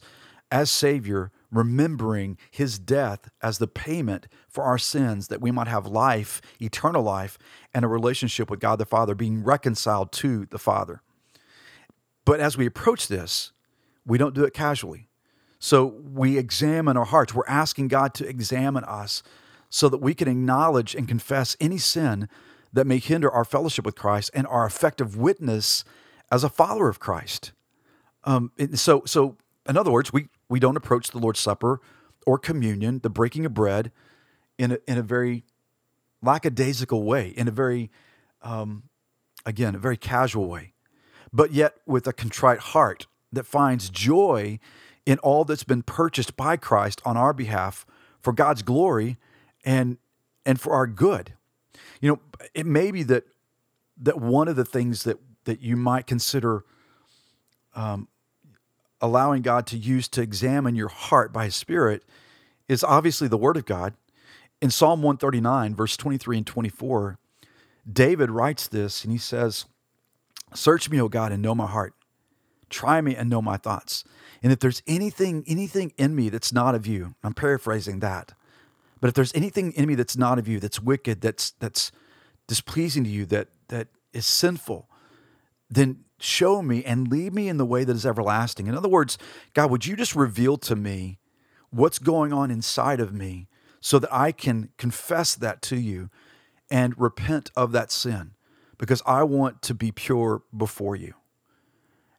as 0.55 0.71
Savior 0.71 1.33
remembering 1.51 2.37
his 2.49 2.79
death 2.79 3.29
as 3.41 3.57
the 3.57 3.67
payment 3.67 4.25
for 4.47 4.63
our 4.63 4.77
sins 4.77 5.27
that 5.27 5.41
we 5.41 5.51
might 5.51 5.67
have 5.67 5.85
life, 5.85 6.41
eternal 6.61 7.03
life, 7.03 7.37
and 7.73 7.83
a 7.83 7.89
relationship 7.89 8.49
with 8.49 8.61
God 8.61 8.77
the 8.77 8.85
Father, 8.85 9.13
being 9.13 9.43
reconciled 9.43 10.13
to 10.13 10.45
the 10.45 10.57
Father. 10.57 11.01
But 12.23 12.39
as 12.39 12.57
we 12.57 12.65
approach 12.65 13.09
this, 13.09 13.51
we 14.05 14.17
don't 14.17 14.33
do 14.33 14.45
it 14.45 14.53
casually. 14.53 15.09
So 15.59 15.87
we 15.87 16.37
examine 16.37 16.95
our 16.95 17.03
hearts. 17.03 17.33
We're 17.33 17.43
asking 17.49 17.89
God 17.89 18.13
to 18.13 18.25
examine 18.25 18.85
us 18.85 19.23
so 19.69 19.89
that 19.89 19.97
we 19.97 20.13
can 20.13 20.29
acknowledge 20.29 20.95
and 20.95 21.05
confess 21.05 21.57
any 21.59 21.79
sin 21.79 22.29
that 22.71 22.87
may 22.87 22.99
hinder 22.99 23.29
our 23.29 23.43
fellowship 23.43 23.85
with 23.85 23.95
Christ 23.95 24.31
and 24.33 24.47
our 24.47 24.65
effective 24.65 25.17
witness 25.17 25.83
as 26.31 26.45
a 26.45 26.49
follower 26.49 26.87
of 26.87 27.01
Christ. 27.01 27.51
Um, 28.23 28.53
so, 28.75 29.03
so 29.05 29.35
in 29.67 29.77
other 29.77 29.91
words, 29.91 30.13
we 30.13 30.29
we 30.49 30.59
don't 30.59 30.77
approach 30.77 31.11
the 31.11 31.19
Lord's 31.19 31.39
Supper 31.39 31.79
or 32.25 32.37
communion, 32.37 32.99
the 32.99 33.09
breaking 33.09 33.45
of 33.45 33.53
bread, 33.53 33.91
in 34.57 34.71
a, 34.73 34.77
in 34.87 34.97
a 34.97 35.03
very 35.03 35.43
lackadaisical 36.21 37.03
way, 37.03 37.29
in 37.29 37.47
a 37.47 37.51
very, 37.51 37.91
um, 38.41 38.83
again, 39.45 39.75
a 39.75 39.79
very 39.79 39.97
casual 39.97 40.47
way, 40.47 40.73
but 41.31 41.51
yet 41.51 41.75
with 41.85 42.07
a 42.07 42.13
contrite 42.13 42.59
heart 42.59 43.07
that 43.31 43.45
finds 43.45 43.89
joy 43.89 44.59
in 45.05 45.19
all 45.19 45.45
that's 45.45 45.63
been 45.63 45.83
purchased 45.83 46.35
by 46.35 46.57
Christ 46.57 47.01
on 47.05 47.17
our 47.17 47.33
behalf 47.33 47.85
for 48.21 48.33
God's 48.33 48.63
glory 48.63 49.17
and 49.63 49.97
and 50.47 50.59
for 50.59 50.73
our 50.73 50.87
good. 50.87 51.33
You 52.01 52.11
know, 52.11 52.19
it 52.53 52.65
may 52.65 52.91
be 52.91 53.03
that 53.03 53.25
that 53.97 54.19
one 54.19 54.47
of 54.47 54.55
the 54.55 54.65
things 54.65 55.03
that 55.03 55.17
that 55.45 55.61
you 55.61 55.75
might 55.75 56.07
consider 56.07 56.63
um, 57.75 58.07
allowing 59.01 59.41
God 59.41 59.67
to 59.67 59.77
use 59.77 60.07
to 60.09 60.21
examine 60.21 60.75
your 60.75 60.87
heart 60.87 61.33
by 61.33 61.45
His 61.45 61.55
Spirit 61.55 62.03
is 62.67 62.83
obviously 62.83 63.27
the 63.27 63.37
Word 63.37 63.57
of 63.57 63.65
God. 63.65 63.93
In 64.61 64.71
Psalm 64.71 65.01
139, 65.01 65.75
verse 65.75 65.97
23 65.97 66.37
and 66.37 66.47
24, 66.47 67.19
David 67.91 68.31
writes 68.31 68.67
this 68.67 69.03
and 69.03 69.11
he 69.11 69.19
says, 69.19 69.65
Search 70.53 70.89
me, 70.89 70.99
O 71.01 71.09
God, 71.09 71.31
and 71.31 71.41
know 71.41 71.53
my 71.53 71.67
heart. 71.67 71.93
Try 72.69 73.01
me 73.01 73.15
and 73.15 73.29
know 73.29 73.41
my 73.41 73.57
thoughts. 73.57 74.03
And 74.41 74.51
if 74.51 74.59
there's 74.59 74.81
anything, 74.87 75.43
anything 75.47 75.91
in 75.97 76.15
me 76.15 76.29
that's 76.29 76.53
not 76.53 76.75
of 76.75 76.87
you, 76.87 77.15
I'm 77.23 77.33
paraphrasing 77.33 77.99
that. 77.99 78.33
But 79.01 79.09
if 79.09 79.13
there's 79.13 79.33
anything 79.35 79.71
in 79.73 79.87
me 79.87 79.95
that's 79.95 80.17
not 80.17 80.39
of 80.39 80.47
you, 80.47 80.59
that's 80.59 80.81
wicked, 80.81 81.21
that's 81.21 81.51
that's 81.51 81.91
displeasing 82.47 83.03
to 83.03 83.09
you, 83.09 83.25
that 83.27 83.49
that 83.67 83.87
is 84.13 84.25
sinful, 84.25 84.89
then 85.69 86.04
show 86.19 86.61
me 86.61 86.83
and 86.83 87.07
lead 87.07 87.33
me 87.33 87.47
in 87.49 87.57
the 87.57 87.65
way 87.65 87.83
that 87.83 87.95
is 87.95 88.05
everlasting. 88.05 88.67
In 88.67 88.75
other 88.75 88.89
words, 88.89 89.17
God, 89.53 89.71
would 89.71 89.85
you 89.85 89.95
just 89.95 90.15
reveal 90.15 90.57
to 90.59 90.75
me 90.75 91.19
what's 91.69 91.99
going 91.99 92.31
on 92.31 92.51
inside 92.51 92.99
of 92.99 93.13
me 93.13 93.47
so 93.81 93.99
that 93.99 94.13
I 94.13 94.31
can 94.31 94.69
confess 94.77 95.35
that 95.35 95.61
to 95.63 95.75
you 95.75 96.09
and 96.69 96.97
repent 96.97 97.51
of 97.55 97.71
that 97.73 97.91
sin 97.91 98.31
because 98.77 99.01
I 99.05 99.23
want 99.23 99.61
to 99.63 99.73
be 99.73 99.91
pure 99.91 100.43
before 100.55 100.95
you. 100.95 101.13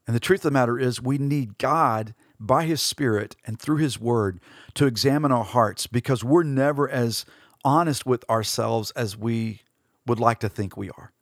And 0.06 0.14
the 0.14 0.20
truth 0.20 0.40
of 0.40 0.50
the 0.50 0.50
matter 0.52 0.78
is, 0.78 1.02
we 1.02 1.18
need 1.18 1.58
God 1.58 2.14
by 2.38 2.64
His 2.64 2.80
Spirit 2.80 3.34
and 3.44 3.58
through 3.58 3.78
His 3.78 3.98
Word 3.98 4.40
to 4.74 4.86
examine 4.86 5.32
our 5.32 5.44
hearts 5.44 5.86
because 5.86 6.22
we're 6.22 6.44
never 6.44 6.88
as 6.88 7.24
honest 7.64 8.06
with 8.06 8.28
ourselves 8.30 8.92
as 8.92 9.16
we 9.16 9.62
would 10.06 10.20
like 10.20 10.38
to 10.40 10.48
think 10.48 10.76
we 10.76 10.90
are. 10.90 11.12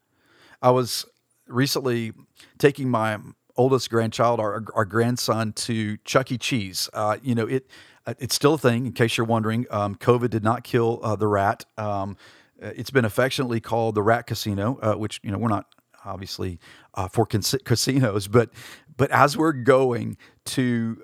I 0.60 0.70
was 0.70 1.06
recently 1.46 2.12
taking 2.58 2.88
my 2.88 3.18
oldest 3.56 3.90
grandchild, 3.90 4.40
our, 4.40 4.64
our 4.74 4.84
grandson, 4.84 5.52
to 5.52 5.96
Chuck 5.98 6.32
E. 6.32 6.38
Cheese. 6.38 6.88
Uh, 6.92 7.18
you 7.22 7.34
know, 7.34 7.46
it 7.46 7.66
uh, 8.06 8.14
it's 8.18 8.34
still 8.34 8.54
a 8.54 8.58
thing. 8.58 8.86
In 8.86 8.92
case 8.92 9.16
you're 9.16 9.26
wondering, 9.26 9.66
um, 9.70 9.94
COVID 9.94 10.30
did 10.30 10.44
not 10.44 10.64
kill 10.64 11.00
uh, 11.02 11.16
the 11.16 11.26
rat. 11.26 11.64
Um, 11.78 12.16
uh, 12.62 12.70
it's 12.76 12.90
been 12.90 13.04
affectionately 13.04 13.60
called 13.60 13.94
the 13.94 14.02
Rat 14.02 14.26
Casino, 14.26 14.78
uh, 14.82 14.94
which 14.94 15.20
you 15.22 15.30
know 15.30 15.38
we're 15.38 15.48
not 15.48 15.66
obviously 16.04 16.58
uh, 16.94 17.08
for 17.08 17.26
cas- 17.26 17.56
casinos, 17.64 18.28
but 18.28 18.50
but 18.96 19.10
as 19.10 19.36
we're 19.36 19.52
going 19.52 20.16
to 20.44 21.02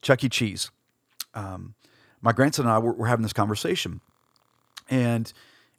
Chuck 0.00 0.24
E. 0.24 0.28
Cheese, 0.28 0.70
um, 1.34 1.74
my 2.22 2.32
grandson 2.32 2.64
and 2.64 2.72
I 2.72 2.78
were, 2.78 2.92
were 2.92 3.06
having 3.06 3.22
this 3.22 3.32
conversation, 3.32 4.00
and 4.88 5.32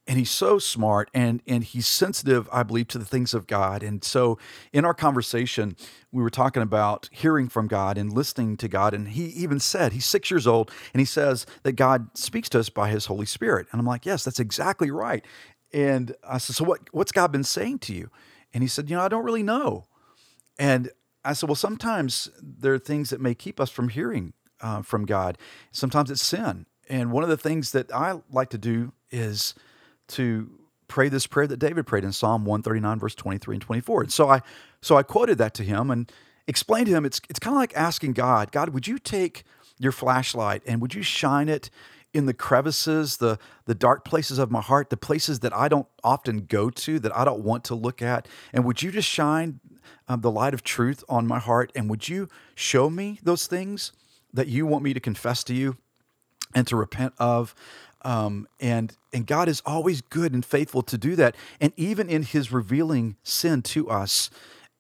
and 0.08 0.18
he's 0.18 0.32
so 0.32 0.58
smart 0.58 1.12
and 1.14 1.42
and 1.46 1.64
he's 1.64 1.86
sensitive 1.86 2.48
i 2.52 2.64
believe 2.64 2.88
to 2.88 2.98
the 2.98 3.06
things 3.06 3.34
of 3.34 3.46
god. 3.46 3.84
And 3.84 4.04
so 4.04 4.40
in 4.72 4.86
our 4.86 4.94
conversation 4.94 5.76
we 6.12 6.24
were 6.24 6.30
talking 6.30 6.64
about 6.64 7.10
hearing 7.12 7.50
from 7.50 7.68
god 7.68 7.98
and 7.98 8.12
listening 8.12 8.58
to 8.58 8.68
god 8.68 8.94
and 8.94 9.10
he 9.10 9.26
even 9.26 9.60
said 9.60 9.92
he's 9.92 10.06
six 10.06 10.32
years 10.32 10.48
old 10.48 10.72
and 10.94 11.02
he 11.02 11.06
says 11.06 11.46
that 11.64 11.74
god 11.74 12.18
speaks 12.18 12.50
to 12.50 12.60
us 12.60 12.70
by 12.70 12.90
his 12.90 13.08
holy 13.08 13.26
spirit. 13.26 13.68
And 13.72 13.80
i'm 13.80 13.86
like 13.86 14.06
yes 14.06 14.24
that's 14.24 14.40
exactly 14.40 14.90
right. 14.90 15.26
And 15.74 16.16
i 16.28 16.38
said 16.38 16.56
so 16.56 16.64
what 16.64 16.82
what's 16.92 17.12
god 17.12 17.32
been 17.32 17.44
saying 17.44 17.80
to 17.80 17.94
you? 17.94 18.10
And 18.54 18.64
he 18.64 18.68
said 18.68 18.90
you 18.90 18.96
know 18.96 19.04
i 19.04 19.10
don't 19.10 19.26
really 19.26 19.44
know. 19.44 19.86
And 20.58 20.90
i 21.26 21.34
said 21.34 21.50
well 21.50 21.56
sometimes 21.56 22.30
there 22.42 22.74
are 22.74 22.80
things 22.80 23.10
that 23.10 23.20
may 23.22 23.36
keep 23.36 23.60
us 23.60 23.70
from 23.70 23.90
hearing 23.90 24.34
uh, 24.62 24.82
from 24.82 25.06
god. 25.06 25.38
Sometimes 25.72 26.10
it's 26.10 26.24
sin. 26.24 26.66
And 26.90 27.12
one 27.12 27.24
of 27.24 27.30
the 27.30 27.38
things 27.38 27.74
that 27.74 27.92
i 27.94 28.20
like 28.32 28.50
to 28.52 28.58
do 28.58 28.94
is 29.12 29.54
to 30.10 30.50
pray 30.88 31.10
this 31.10 31.28
prayer 31.28 31.48
that 31.48 31.58
David 31.58 31.86
prayed 31.86 32.04
in 32.04 32.12
Psalm 32.12 32.46
139, 32.46 33.00
verse 33.00 33.16
23 33.16 33.56
and 33.56 33.62
24. 33.62 34.02
And 34.04 34.12
so 34.12 34.30
I 34.30 34.42
so 34.82 34.96
I 34.98 35.04
quoted 35.04 35.38
that 35.38 35.54
to 35.56 35.64
him 35.64 35.92
and 35.92 36.12
explained 36.48 36.88
to 36.88 36.94
him 36.94 37.06
it's 37.06 37.22
it's 37.30 37.40
kind 37.40 37.56
of 37.56 37.60
like 37.60 37.76
asking 37.76 38.14
God, 38.14 38.52
God, 38.52 38.70
would 38.70 38.88
you 38.88 39.00
take 39.00 39.44
your 39.80 39.92
flashlight 39.92 40.64
and 40.66 40.82
would 40.82 40.94
you 40.94 41.04
shine 41.04 41.50
it 41.50 41.70
in 42.14 42.26
the 42.26 42.34
crevices, 42.34 43.18
the 43.18 43.38
the 43.66 43.76
dark 43.76 44.06
places 44.06 44.40
of 44.40 44.50
my 44.50 44.62
heart, 44.62 44.90
the 44.90 44.98
places 44.98 45.42
that 45.42 45.54
I 45.54 45.68
don't 45.68 45.88
often 46.04 46.46
go 46.46 46.70
to, 46.70 47.00
that 47.00 47.16
I 47.16 47.26
don't 47.26 47.42
want 47.42 47.64
to 47.66 47.76
look 47.76 48.02
at, 48.02 48.28
and 48.54 48.64
would 48.66 48.82
you 48.82 48.92
just 48.92 49.10
shine 49.10 49.60
um, 50.08 50.22
the 50.22 50.32
light 50.32 50.54
of 50.54 50.64
truth 50.64 51.04
on 51.10 51.28
my 51.28 51.40
heart, 51.40 51.72
and 51.76 51.90
would 51.90 52.08
you 52.08 52.30
show 52.56 52.90
me 52.90 53.20
those 53.24 53.46
things 53.48 53.92
that 54.34 54.48
you 54.48 54.66
want 54.66 54.84
me 54.84 54.94
to 54.94 55.00
confess 55.00 55.44
to 55.46 55.54
you 55.54 55.78
and 56.56 56.66
to 56.68 56.76
repent 56.76 57.14
of? 57.18 57.54
Um, 58.08 58.48
and 58.62 58.96
and 59.12 59.28
God 59.28 59.50
is 59.50 59.62
always 59.66 60.00
good 60.00 60.34
and 60.34 60.46
faithful 60.46 60.82
to 60.84 60.98
do 60.98 61.18
that. 61.18 61.36
And 61.60 61.74
even 61.76 62.10
in 62.10 62.24
His 62.24 62.54
revealing 62.54 63.18
sin 63.22 63.62
to 63.64 63.90
us, 63.90 64.30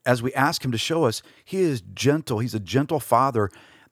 as 0.05 0.23
we 0.23 0.33
ask 0.33 0.63
Him 0.63 0.71
to 0.71 0.77
show 0.77 1.03
us, 1.03 1.21
He 1.43 1.57
is 1.57 1.81
gentle. 1.93 2.39
He's 2.39 2.55
a 2.55 2.59
gentle 2.59 3.01
Father, 3.01 3.49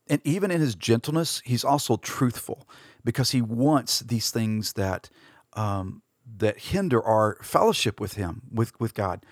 and 0.07 0.21
even 0.23 0.51
in 0.51 0.61
His 0.61 0.73
gentleness, 0.73 1.41
He's 1.43 1.65
also 1.65 1.97
truthful 1.97 2.65
because 3.03 3.31
He 3.31 3.41
wants 3.41 3.99
these 3.99 4.31
things 4.31 4.71
that 4.73 5.09
um, 5.51 6.01
that 6.37 6.57
hinder 6.57 7.03
our 7.03 7.37
fellowship 7.41 7.99
with 7.99 8.13
Him, 8.13 8.43
with 8.49 8.79
with 8.79 8.93
God 8.93 9.25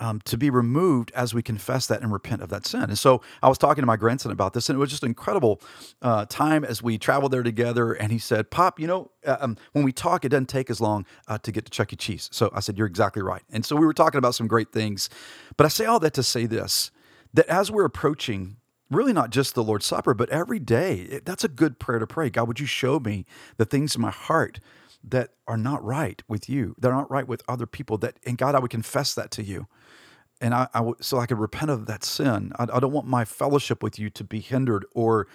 um, 0.00 0.20
to 0.24 0.36
be 0.36 0.50
removed 0.50 1.12
as 1.14 1.32
we 1.34 1.42
confess 1.42 1.86
that 1.86 2.02
and 2.02 2.12
repent 2.12 2.42
of 2.42 2.48
that 2.48 2.66
sin. 2.66 2.84
And 2.84 2.98
so 2.98 3.20
I 3.42 3.48
was 3.48 3.58
talking 3.58 3.82
to 3.82 3.86
my 3.86 3.96
grandson 3.96 4.32
about 4.32 4.54
this, 4.54 4.68
and 4.68 4.76
it 4.76 4.80
was 4.80 4.90
just 4.90 5.02
an 5.02 5.08
incredible 5.08 5.60
uh, 6.02 6.26
time 6.26 6.64
as 6.64 6.82
we 6.82 6.98
traveled 6.98 7.32
there 7.32 7.42
together. 7.42 7.92
And 7.92 8.10
he 8.10 8.18
said, 8.18 8.50
Pop, 8.50 8.80
you 8.80 8.86
know, 8.86 9.10
uh, 9.24 9.36
um, 9.40 9.56
when 9.72 9.84
we 9.84 9.92
talk, 9.92 10.24
it 10.24 10.30
doesn't 10.30 10.48
take 10.48 10.70
as 10.70 10.80
long 10.80 11.06
uh, 11.28 11.38
to 11.38 11.52
get 11.52 11.66
to 11.66 11.70
Chuck 11.70 11.92
E. 11.92 11.96
Cheese. 11.96 12.28
So 12.32 12.50
I 12.54 12.60
said, 12.60 12.78
You're 12.78 12.86
exactly 12.86 13.22
right. 13.22 13.42
And 13.50 13.64
so 13.64 13.76
we 13.76 13.86
were 13.86 13.94
talking 13.94 14.18
about 14.18 14.34
some 14.34 14.48
great 14.48 14.72
things. 14.72 15.10
But 15.56 15.66
I 15.66 15.68
say 15.68 15.84
all 15.84 16.00
that 16.00 16.14
to 16.14 16.22
say 16.22 16.46
this 16.46 16.90
that 17.32 17.46
as 17.46 17.70
we're 17.70 17.84
approaching 17.84 18.56
really 18.90 19.12
not 19.12 19.30
just 19.30 19.54
the 19.54 19.62
Lord's 19.62 19.86
Supper, 19.86 20.14
but 20.14 20.28
every 20.30 20.58
day, 20.58 21.20
that's 21.24 21.44
a 21.44 21.48
good 21.48 21.78
prayer 21.78 22.00
to 22.00 22.06
pray. 22.06 22.28
God, 22.28 22.48
would 22.48 22.58
you 22.58 22.66
show 22.66 22.98
me 22.98 23.24
the 23.56 23.64
things 23.64 23.94
in 23.94 24.00
my 24.00 24.10
heart 24.10 24.58
that 25.02 25.30
are 25.46 25.56
not 25.56 25.82
right 25.84 26.22
with 26.28 26.48
you, 26.48 26.74
that 26.78 26.88
are 26.88 26.94
not 26.94 27.10
right 27.10 27.26
with 27.26 27.42
other 27.48 27.66
people, 27.66 27.98
that, 27.98 28.18
and 28.24 28.36
God, 28.36 28.54
I 28.54 28.58
would 28.58 28.70
confess 28.70 29.14
that 29.14 29.30
to 29.32 29.42
you 29.42 29.66
and 30.40 30.54
I, 30.54 30.68
I 30.72 30.90
so 31.00 31.18
I 31.18 31.26
could 31.26 31.38
repent 31.38 31.70
of 31.70 31.86
that 31.86 32.02
sin. 32.02 32.52
I, 32.58 32.66
I, 32.72 32.80
don't 32.80 32.92
want 32.92 33.06
my 33.06 33.24
fellowship 33.24 33.82
with 33.82 33.98
you 33.98 34.10
to 34.10 34.24
be 34.24 34.40
hindered 34.40 34.86
or 34.92 35.26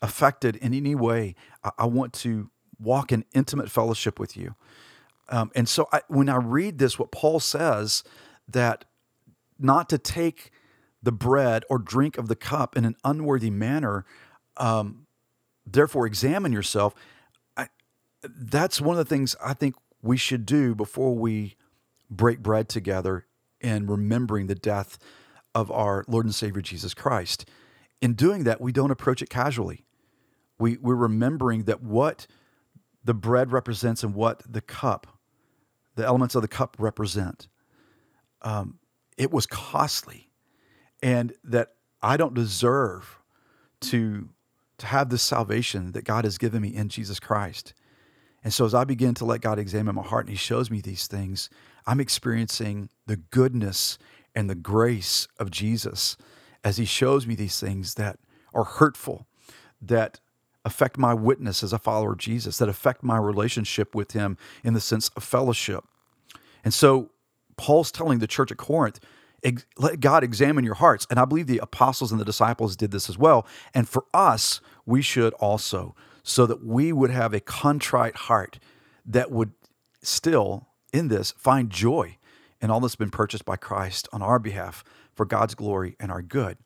affected 0.00 0.56
in 0.56 0.72
any 0.72 0.94
way. 0.94 1.34
I, 1.62 1.70
I 1.80 1.86
want 1.86 2.12
to 2.14 2.50
walk 2.78 3.12
in 3.12 3.24
intimate 3.34 3.70
fellowship 3.70 4.18
with 4.18 4.36
you. 4.36 4.54
Um, 5.28 5.50
and 5.54 5.68
so 5.68 5.88
I, 5.92 6.02
when 6.08 6.28
I 6.28 6.36
read 6.36 6.78
this, 6.78 6.98
what 6.98 7.12
Paul 7.12 7.40
says 7.40 8.04
that 8.48 8.84
not 9.58 9.88
to 9.90 9.98
take 9.98 10.50
the 11.02 11.12
bread 11.12 11.64
or 11.68 11.78
drink 11.78 12.18
of 12.18 12.28
the 12.28 12.36
cup 12.36 12.76
in 12.76 12.84
an 12.84 12.96
unworthy 13.04 13.50
manner, 13.50 14.04
um, 14.56 15.06
therefore 15.66 16.06
examine 16.06 16.52
yourself. 16.52 16.94
That's 18.28 18.80
one 18.80 18.98
of 18.98 19.04
the 19.06 19.08
things 19.08 19.36
I 19.44 19.54
think 19.54 19.74
we 20.02 20.16
should 20.16 20.46
do 20.46 20.74
before 20.74 21.14
we 21.14 21.56
break 22.10 22.40
bread 22.40 22.68
together 22.68 23.26
and 23.60 23.88
remembering 23.88 24.46
the 24.46 24.54
death 24.54 24.98
of 25.54 25.70
our 25.70 26.04
Lord 26.06 26.26
and 26.26 26.34
Savior 26.34 26.60
Jesus 26.60 26.94
Christ. 26.94 27.48
In 28.02 28.14
doing 28.14 28.44
that, 28.44 28.60
we 28.60 28.72
don't 28.72 28.90
approach 28.90 29.22
it 29.22 29.30
casually. 29.30 29.84
We, 30.58 30.76
we're 30.76 30.94
remembering 30.94 31.64
that 31.64 31.82
what 31.82 32.26
the 33.02 33.14
bread 33.14 33.52
represents 33.52 34.02
and 34.02 34.14
what 34.14 34.42
the 34.50 34.60
cup, 34.60 35.06
the 35.94 36.04
elements 36.04 36.34
of 36.34 36.42
the 36.42 36.48
cup 36.48 36.76
represent, 36.78 37.48
um, 38.42 38.78
it 39.16 39.30
was 39.30 39.46
costly. 39.46 40.28
And 41.02 41.34
that 41.44 41.74
I 42.02 42.16
don't 42.16 42.34
deserve 42.34 43.18
to, 43.82 44.28
to 44.78 44.86
have 44.86 45.10
this 45.10 45.22
salvation 45.22 45.92
that 45.92 46.04
God 46.04 46.24
has 46.24 46.38
given 46.38 46.62
me 46.62 46.74
in 46.74 46.88
Jesus 46.88 47.20
Christ. 47.20 47.74
And 48.44 48.52
so 48.52 48.66
as 48.66 48.74
I 48.74 48.84
begin 48.84 49.14
to 49.14 49.24
let 49.24 49.40
God 49.40 49.58
examine 49.58 49.94
my 49.96 50.02
heart 50.02 50.26
and 50.26 50.30
He 50.30 50.36
shows 50.36 50.70
me 50.70 50.80
these 50.80 51.06
things, 51.06 51.50
I'm 51.86 51.98
experiencing 51.98 52.90
the 53.06 53.16
goodness 53.16 53.98
and 54.34 54.48
the 54.48 54.54
grace 54.54 55.26
of 55.38 55.50
Jesus 55.50 56.16
as 56.62 56.76
He 56.76 56.84
shows 56.84 57.26
me 57.26 57.34
these 57.34 57.58
things 57.58 57.94
that 57.94 58.18
are 58.52 58.64
hurtful, 58.64 59.26
that 59.80 60.20
affect 60.64 60.96
my 60.96 61.12
witness 61.14 61.62
as 61.62 61.72
a 61.72 61.78
follower 61.78 62.12
of 62.12 62.18
Jesus, 62.18 62.58
that 62.58 62.68
affect 62.68 63.02
my 63.02 63.16
relationship 63.16 63.94
with 63.94 64.12
Him 64.12 64.36
in 64.62 64.74
the 64.74 64.80
sense 64.80 65.08
of 65.16 65.24
fellowship. 65.24 65.84
And 66.62 66.72
so 66.72 67.10
Paul's 67.56 67.90
telling 67.90 68.18
the 68.18 68.26
church 68.26 68.50
at 68.50 68.58
Corinth, 68.58 69.00
let 69.76 70.00
God 70.00 70.24
examine 70.24 70.64
your 70.64 70.74
hearts. 70.74 71.06
And 71.10 71.18
I 71.18 71.26
believe 71.26 71.46
the 71.46 71.58
apostles 71.58 72.10
and 72.10 72.20
the 72.20 72.24
disciples 72.24 72.76
did 72.76 72.90
this 72.90 73.10
as 73.10 73.18
well. 73.18 73.46
And 73.74 73.86
for 73.86 74.06
us, 74.14 74.62
we 74.86 75.02
should 75.02 75.34
also, 75.34 75.94
so 76.24 76.46
that 76.46 76.64
we 76.64 76.92
would 76.92 77.10
have 77.10 77.32
a 77.32 77.38
contrite 77.38 78.16
heart 78.16 78.58
that 79.06 79.30
would 79.30 79.52
still 80.02 80.66
in 80.92 81.08
this 81.08 81.32
find 81.32 81.70
joy 81.70 82.16
in 82.60 82.70
all 82.70 82.80
that's 82.80 82.96
been 82.96 83.10
purchased 83.10 83.44
by 83.44 83.56
Christ 83.56 84.08
on 84.12 84.22
our 84.22 84.38
behalf 84.38 84.82
for 85.14 85.26
God's 85.26 85.54
glory 85.54 85.94
and 86.00 86.10
our 86.10 86.22
good. 86.22 86.56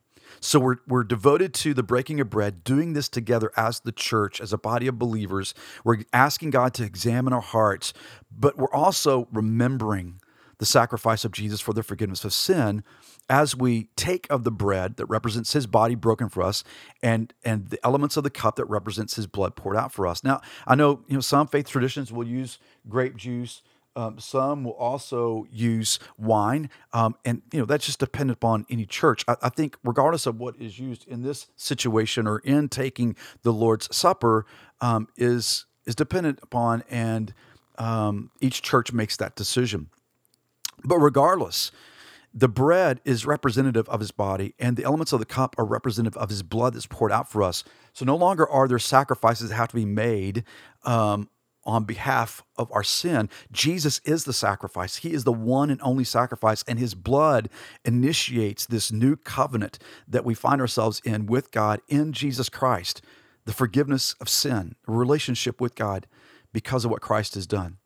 So 0.40 0.60
we're, 0.60 0.76
we're 0.86 1.04
devoted 1.04 1.54
to 1.54 1.74
the 1.74 1.82
breaking 1.82 2.20
of 2.20 2.30
bread, 2.30 2.62
doing 2.62 2.92
this 2.92 3.08
together 3.08 3.50
as 3.56 3.80
the 3.80 3.92
church, 3.92 4.40
as 4.40 4.52
a 4.52 4.58
body 4.58 4.86
of 4.86 4.98
believers. 4.98 5.54
We're 5.84 6.04
asking 6.12 6.50
God 6.50 6.74
to 6.74 6.84
examine 6.84 7.32
our 7.32 7.40
hearts, 7.40 7.92
but 8.30 8.56
we're 8.56 8.72
also 8.72 9.26
remembering 9.32 10.20
the 10.58 10.66
sacrifice 10.66 11.24
of 11.24 11.32
Jesus 11.32 11.60
for 11.60 11.72
the 11.72 11.82
forgiveness 11.82 12.24
of 12.24 12.32
sin 12.32 12.84
as 13.28 13.54
we 13.56 13.88
take 13.96 14.26
of 14.30 14.44
the 14.44 14.50
bread 14.50 14.96
that 14.96 15.06
represents 15.06 15.52
his 15.52 15.66
body 15.66 15.94
broken 15.94 16.28
for 16.28 16.42
us 16.42 16.64
and 17.02 17.32
and 17.44 17.68
the 17.68 17.78
elements 17.84 18.16
of 18.16 18.24
the 18.24 18.30
cup 18.30 18.56
that 18.56 18.64
represents 18.66 19.16
his 19.16 19.26
blood 19.26 19.56
poured 19.56 19.76
out 19.76 19.92
for 19.92 20.06
us. 20.06 20.24
Now, 20.24 20.40
I 20.66 20.74
know, 20.74 21.02
you 21.08 21.14
know 21.14 21.20
some 21.20 21.46
faith 21.46 21.68
traditions 21.68 22.12
will 22.12 22.26
use 22.26 22.58
grape 22.88 23.16
juice 23.16 23.62
um, 23.98 24.20
some 24.20 24.62
will 24.62 24.72
also 24.74 25.48
use 25.50 25.98
wine, 26.16 26.70
um, 26.92 27.16
and 27.24 27.42
you 27.52 27.58
know 27.58 27.64
that's 27.64 27.84
just 27.84 27.98
dependent 27.98 28.36
upon 28.36 28.64
any 28.70 28.86
church. 28.86 29.24
I, 29.26 29.34
I, 29.42 29.48
think, 29.48 29.76
regardless 29.82 30.24
of 30.24 30.38
what 30.38 30.54
is 30.56 30.78
used 30.78 31.08
in 31.08 31.22
this 31.22 31.48
situation 31.56 32.28
or 32.28 32.38
in 32.38 32.68
taking 32.68 33.16
the 33.42 33.52
Lord's 33.52 33.94
Supper, 33.94 34.46
um, 34.80 35.08
is 35.16 35.66
is 35.84 35.96
dependent 35.96 36.38
upon, 36.44 36.84
and 36.88 37.34
um, 37.76 38.30
each 38.40 38.62
church 38.62 38.92
makes 38.92 39.16
that 39.16 39.34
decision. 39.34 39.88
But 40.84 40.98
regardless, 40.98 41.72
the 42.34 42.48
bread 42.48 43.00
is 43.04 43.26
representative 43.26 43.88
of 43.88 44.00
his 44.00 44.10
body, 44.10 44.54
and 44.58 44.76
the 44.76 44.84
elements 44.84 45.12
of 45.12 45.18
the 45.18 45.26
cup 45.26 45.56
are 45.58 45.64
representative 45.64 46.16
of 46.20 46.28
his 46.28 46.42
blood 46.42 46.74
that's 46.74 46.86
poured 46.86 47.12
out 47.12 47.30
for 47.30 47.42
us. 47.42 47.64
So 47.92 48.04
no 48.04 48.16
longer 48.16 48.48
are 48.48 48.68
there 48.68 48.78
sacrifices 48.78 49.48
that 49.48 49.56
have 49.56 49.68
to 49.68 49.76
be 49.76 49.84
made 49.84 50.44
um, 50.84 51.28
on 51.64 51.84
behalf 51.84 52.42
of 52.56 52.70
our 52.72 52.82
sin. 52.82 53.28
Jesus 53.50 54.00
is 54.04 54.24
the 54.24 54.32
sacrifice. 54.32 54.96
He 54.96 55.12
is 55.12 55.24
the 55.24 55.32
one 55.32 55.70
and 55.70 55.80
only 55.82 56.04
sacrifice, 56.04 56.62
and 56.68 56.78
his 56.78 56.94
blood 56.94 57.48
initiates 57.84 58.66
this 58.66 58.92
new 58.92 59.16
covenant 59.16 59.78
that 60.06 60.24
we 60.24 60.34
find 60.34 60.60
ourselves 60.60 61.00
in 61.04 61.26
with 61.26 61.50
God 61.50 61.80
in 61.88 62.12
Jesus 62.12 62.48
Christ, 62.48 63.02
the 63.44 63.52
forgiveness 63.52 64.14
of 64.20 64.28
sin, 64.28 64.76
relationship 64.86 65.60
with 65.60 65.74
God 65.74 66.06
because 66.52 66.84
of 66.84 66.90
what 66.90 67.02
Christ 67.02 67.34
has 67.34 67.46
done. 67.46 67.78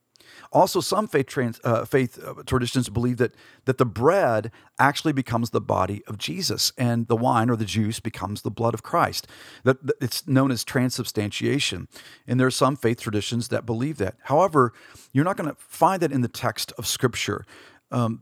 Also, 0.52 0.80
some 0.80 1.08
faith, 1.08 1.26
trans, 1.26 1.60
uh, 1.64 1.84
faith 1.84 2.22
uh, 2.22 2.34
traditions 2.44 2.88
believe 2.90 3.16
that, 3.16 3.34
that 3.64 3.78
the 3.78 3.86
bread 3.86 4.50
actually 4.78 5.12
becomes 5.12 5.50
the 5.50 5.60
body 5.60 6.02
of 6.06 6.18
Jesus 6.18 6.72
and 6.76 7.08
the 7.08 7.16
wine 7.16 7.48
or 7.48 7.56
the 7.56 7.64
juice 7.64 8.00
becomes 8.00 8.42
the 8.42 8.50
blood 8.50 8.74
of 8.74 8.82
Christ. 8.82 9.26
That, 9.64 9.84
that 9.86 9.96
It's 10.00 10.28
known 10.28 10.50
as 10.50 10.62
transubstantiation. 10.62 11.88
And 12.26 12.38
there 12.38 12.46
are 12.46 12.50
some 12.50 12.76
faith 12.76 13.00
traditions 13.00 13.48
that 13.48 13.64
believe 13.64 13.96
that. 13.96 14.16
However, 14.24 14.72
you're 15.12 15.24
not 15.24 15.38
going 15.38 15.48
to 15.48 15.56
find 15.58 16.02
that 16.02 16.12
in 16.12 16.20
the 16.20 16.28
text 16.28 16.72
of 16.76 16.86
Scripture. 16.86 17.46
Um, 17.90 18.20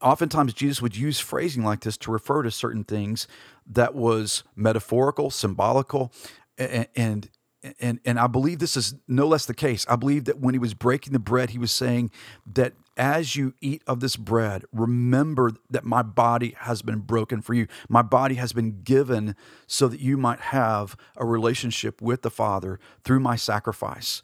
oftentimes, 0.00 0.54
Jesus 0.54 0.82
would 0.82 0.96
use 0.96 1.18
phrasing 1.18 1.64
like 1.64 1.80
this 1.80 1.96
to 1.98 2.10
refer 2.10 2.42
to 2.42 2.50
certain 2.50 2.84
things 2.84 3.26
that 3.66 3.94
was 3.94 4.44
metaphorical, 4.56 5.30
symbolical, 5.30 6.12
and, 6.58 6.88
and 6.94 7.30
and 7.78 8.00
and 8.04 8.18
I 8.18 8.26
believe 8.26 8.58
this 8.58 8.76
is 8.76 8.94
no 9.06 9.26
less 9.26 9.46
the 9.46 9.54
case. 9.54 9.86
I 9.88 9.96
believe 9.96 10.24
that 10.24 10.38
when 10.38 10.54
he 10.54 10.58
was 10.58 10.74
breaking 10.74 11.12
the 11.12 11.18
bread, 11.18 11.50
he 11.50 11.58
was 11.58 11.72
saying 11.72 12.10
that 12.54 12.74
as 12.96 13.34
you 13.36 13.54
eat 13.60 13.82
of 13.86 14.00
this 14.00 14.16
bread, 14.16 14.64
remember 14.72 15.52
that 15.70 15.84
my 15.84 16.02
body 16.02 16.54
has 16.58 16.82
been 16.82 16.98
broken 17.00 17.40
for 17.40 17.54
you. 17.54 17.66
My 17.88 18.02
body 18.02 18.34
has 18.34 18.52
been 18.52 18.82
given 18.82 19.36
so 19.66 19.88
that 19.88 20.00
you 20.00 20.16
might 20.16 20.40
have 20.40 20.96
a 21.16 21.24
relationship 21.24 22.02
with 22.02 22.22
the 22.22 22.30
Father 22.30 22.78
through 23.04 23.20
my 23.20 23.36
sacrifice. 23.36 24.20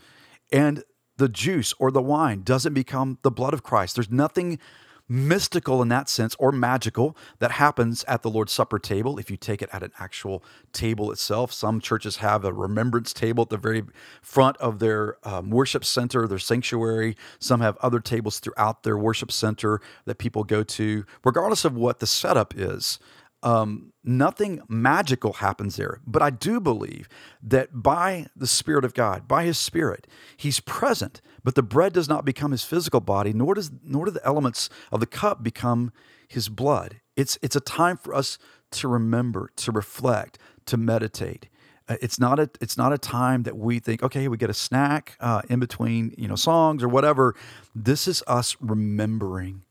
And 0.53 0.85
the 1.17 1.29
juice 1.29 1.73
or 1.79 1.91
the 1.91 2.03
wine 2.03 2.43
doesn't 2.43 2.75
become 2.75 3.19
the 3.23 3.31
blood 3.31 3.55
of 3.55 3.63
Christ. 3.63 3.97
There's 3.97 4.11
nothing 4.11 4.59
mystical 5.09 5.83
in 5.83 5.89
that 5.89 6.09
sense 6.09 6.35
or 6.39 6.51
magical 6.53 7.17
that 7.39 7.53
happens 7.53 8.05
at 8.05 8.23
the 8.23 8.31
Lord's 8.31 8.53
Supper 8.53 8.79
table 8.79 9.19
if 9.19 9.31
you 9.31 9.37
take 9.37 9.63
it 9.63 9.71
at 9.73 9.83
an 9.83 9.93
actual 9.99 10.43
table 10.73 11.13
itself. 11.13 11.53
Some 11.53 11.81
churches 11.81 12.17
have 12.17 12.45
a 12.45 12.53
remembrance 12.53 13.13
table 13.13 13.43
at 13.43 13.51
the 13.51 13.57
very 13.57 13.85
front 14.23 14.57
of 14.59 14.79
their 14.79 15.17
um, 15.27 15.51
worship 15.51 15.85
center, 15.85 16.27
their 16.27 16.39
sanctuary. 16.39 17.17
Some 17.39 17.61
have 17.61 17.77
other 17.79 18.01
tables 18.01 18.41
throughout 18.41 18.83
their 18.83 18.99
worship 18.99 19.31
center 19.31 19.81
that 20.05 20.19
people 20.19 20.45
go 20.45 20.63
to, 20.63 21.05
regardless 21.25 21.65
of 21.65 21.75
what 21.75 22.01
the 22.01 22.07
setup 22.07 22.55
is. 22.57 22.99
Um, 23.43 23.93
nothing 24.03 24.61
magical 24.69 25.35
happens 25.35 25.77
there. 25.77 26.01
But 26.07 26.23
I 26.23 26.31
do 26.31 26.61
believe 26.61 27.09
that 27.43 27.83
by 27.83 28.27
the 28.35 28.47
Spirit 28.47 28.85
of 28.85 28.95
God, 28.95 29.29
by 29.29 29.45
His 29.45 29.59
Spirit, 29.59 30.07
He's 30.37 30.59
present. 30.61 31.21
But 31.45 31.55
the 31.55 31.63
bread 31.63 31.93
does 31.93 32.09
not 32.09 32.25
become 32.25 32.51
His 32.51 32.65
physical 32.65 33.01
body, 33.01 33.33
nor 33.33 33.55
does 33.55 33.71
nor 33.85 34.07
do 34.07 34.11
the 34.11 34.27
elements 34.27 34.69
of 34.91 35.01
the 35.01 35.07
cup 35.07 35.43
become 35.43 35.93
His 36.29 36.49
blood. 36.49 37.01
It's 37.15 37.39
it's 37.43 37.57
a 37.57 37.61
time 37.61 37.97
for 37.97 38.15
us 38.15 38.39
to 38.73 38.89
remember, 38.89 39.51
to 39.57 39.71
reflect, 39.73 40.39
to 40.67 40.77
meditate. 40.77 41.49
Uh, 41.89 41.97
It's 42.01 42.19
not 42.19 42.41
a 42.41 42.51
it's 42.61 42.77
not 42.77 42.93
a 42.93 42.99
time 42.99 43.45
that 43.45 43.57
we 43.57 43.79
think, 43.79 44.03
okay, 44.03 44.29
we 44.29 44.37
get 44.37 44.51
a 44.51 44.55
snack 44.55 45.17
uh, 45.21 45.43
in 45.49 45.61
between, 45.61 46.15
you 46.19 46.27
know, 46.27 46.37
songs 46.37 46.83
or 46.83 46.89
whatever. 46.89 47.35
This 47.75 48.09
is 48.09 48.25
us 48.27 48.57
remembering 48.61 49.63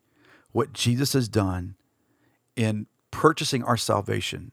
what 0.51 0.71
Jesus 0.71 1.13
has 1.13 1.27
done 1.27 1.75
in 2.55 2.87
purchasing 3.15 3.63
our 3.63 3.77
salvation, 3.77 4.51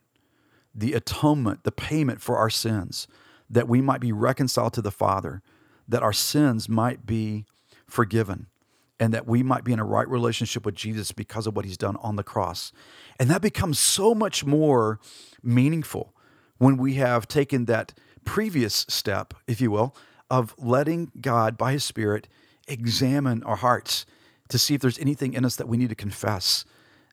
the 0.73 0.93
atonement, 0.93 1.65
the 1.65 1.73
payment 1.73 2.21
for 2.21 2.37
our 2.39 2.49
sins, 2.49 3.09
that 3.51 3.67
we 3.67 3.81
might 3.81 4.01
be 4.01 4.13
reconciled 4.13 4.73
to 4.73 4.81
the 4.81 4.93
Father, 4.93 5.43
that 5.89 6.05
our 6.05 6.13
sins 6.13 6.69
might 6.69 7.05
be 7.05 7.45
forgiven, 7.89 8.47
and 9.01 9.13
that 9.13 9.27
we 9.27 9.43
might 9.43 9.65
be 9.65 9.73
in 9.73 9.81
a 9.81 9.85
right 9.85 10.09
relationship 10.09 10.65
with 10.65 10.77
Jesus 10.77 11.11
because 11.11 11.49
of 11.49 11.57
what 11.57 11.65
he's 11.65 11.77
done 11.77 11.97
on 11.97 12.15
the 12.15 12.23
cross. 12.23 12.71
And 13.19 13.29
that 13.31 13.43
becomes 13.43 13.81
so 13.81 14.15
much 14.15 14.45
more 14.45 15.01
meaningful 15.43 16.15
when 16.59 16.77
we 16.77 16.95
have 16.95 17.27
taken 17.27 17.65
that 17.65 17.93
previous 18.25 18.87
step, 18.89 19.35
if 19.49 19.61
you 19.61 19.73
will, 19.73 19.97
of 20.31 20.55
letting 20.57 21.11
God, 21.21 21.59
by 21.59 21.73
his 21.73 21.83
Spirit, 21.83 22.29
examine 22.69 23.43
our 23.43 23.57
hearts 23.57 24.07
to 24.51 24.57
see 24.57 24.75
if 24.75 24.81
there's 24.81 25.01
anything 25.01 25.33
in 25.33 25.45
us 25.45 25.57
that 25.57 25.67
we 25.67 25.77
need 25.77 25.89
to 25.89 25.97
confess. 25.97 26.65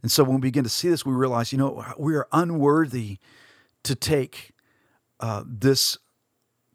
And 0.02 0.12
so 0.12 0.24
when 0.24 0.36
we 0.36 0.42
begin 0.42 0.64
to 0.64 0.70
see 0.70 0.90
this, 0.90 1.06
we 1.06 1.14
realize, 1.14 1.52
you 1.52 1.58
know, 1.58 1.86
we 1.98 2.16
are 2.16 2.28
unworthy 2.32 3.18
to 3.84 3.96
take 3.96 4.52
uh, 5.20 5.44
this 5.46 5.98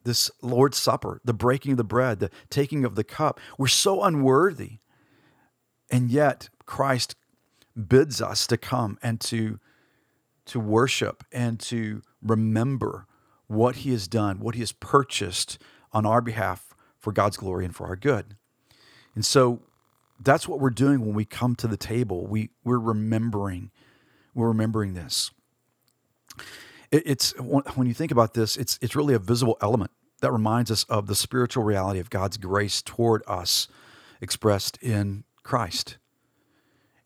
this 0.05 0.31
Lord's 0.43 0.77
Supper, 0.77 1.21
the 1.25 1.33
breaking 1.33 1.73
of 1.73 1.79
the 1.79 1.85
bread, 1.85 2.21
the 2.21 2.31
taking 2.51 2.85
of 2.85 2.95
the 2.95 3.05
cup. 3.05 3.41
We're 3.57 3.69
so 3.69 4.03
unworthy. 4.03 4.81
And 5.91 6.11
yet 6.11 6.51
Christ 6.67 7.17
bids 7.75 8.21
us 8.21 8.47
to 8.49 8.59
come 8.59 8.99
and 9.03 9.21
to 9.23 9.59
to 10.47 10.61
worship 10.61 11.25
and 11.33 11.59
to 11.59 12.03
remember 12.23 13.07
what 13.47 13.77
he 13.77 13.93
has 13.93 14.07
done, 14.07 14.41
what 14.41 14.55
he 14.55 14.61
has 14.61 14.73
purchased 14.73 15.59
on 15.93 16.05
our 16.05 16.21
behalf 16.21 16.75
for 16.99 17.13
God's 17.13 17.39
glory 17.39 17.65
and 17.65 17.75
for 17.75 17.87
our 17.87 17.97
good. 17.97 18.37
And 19.15 19.25
so 19.25 19.63
that's 20.21 20.49
what 20.49 20.61
we're 20.61 20.71
doing 20.71 21.01
when 21.01 21.15
we 21.15 21.25
come 21.25 21.55
to 21.57 21.67
the 21.67 21.77
table. 21.77 22.27
We 22.27 22.51
we're 22.63 22.79
remembering 22.79 23.71
we're 24.35 24.49
remembering 24.49 24.95
this. 24.95 25.31
It, 26.91 27.03
it's 27.07 27.39
when 27.39 27.87
you 27.87 27.95
think 27.95 28.13
about 28.13 28.35
this, 28.35 28.57
it's 28.57 28.79
it's 28.83 28.97
really 28.97 29.15
a 29.15 29.19
visible 29.19 29.57
element 29.61 29.91
that 30.21 30.33
reminds 30.33 30.71
us 30.71 30.85
of 30.85 31.07
the 31.07 31.15
spiritual 31.15 31.65
reality 31.65 32.01
of 32.01 32.11
God's 32.11 32.37
grace 32.37 32.81
toward 32.81 33.23
us 33.27 33.69
expressed 34.21 34.79
in 34.83 35.25
Christ. 35.43 35.99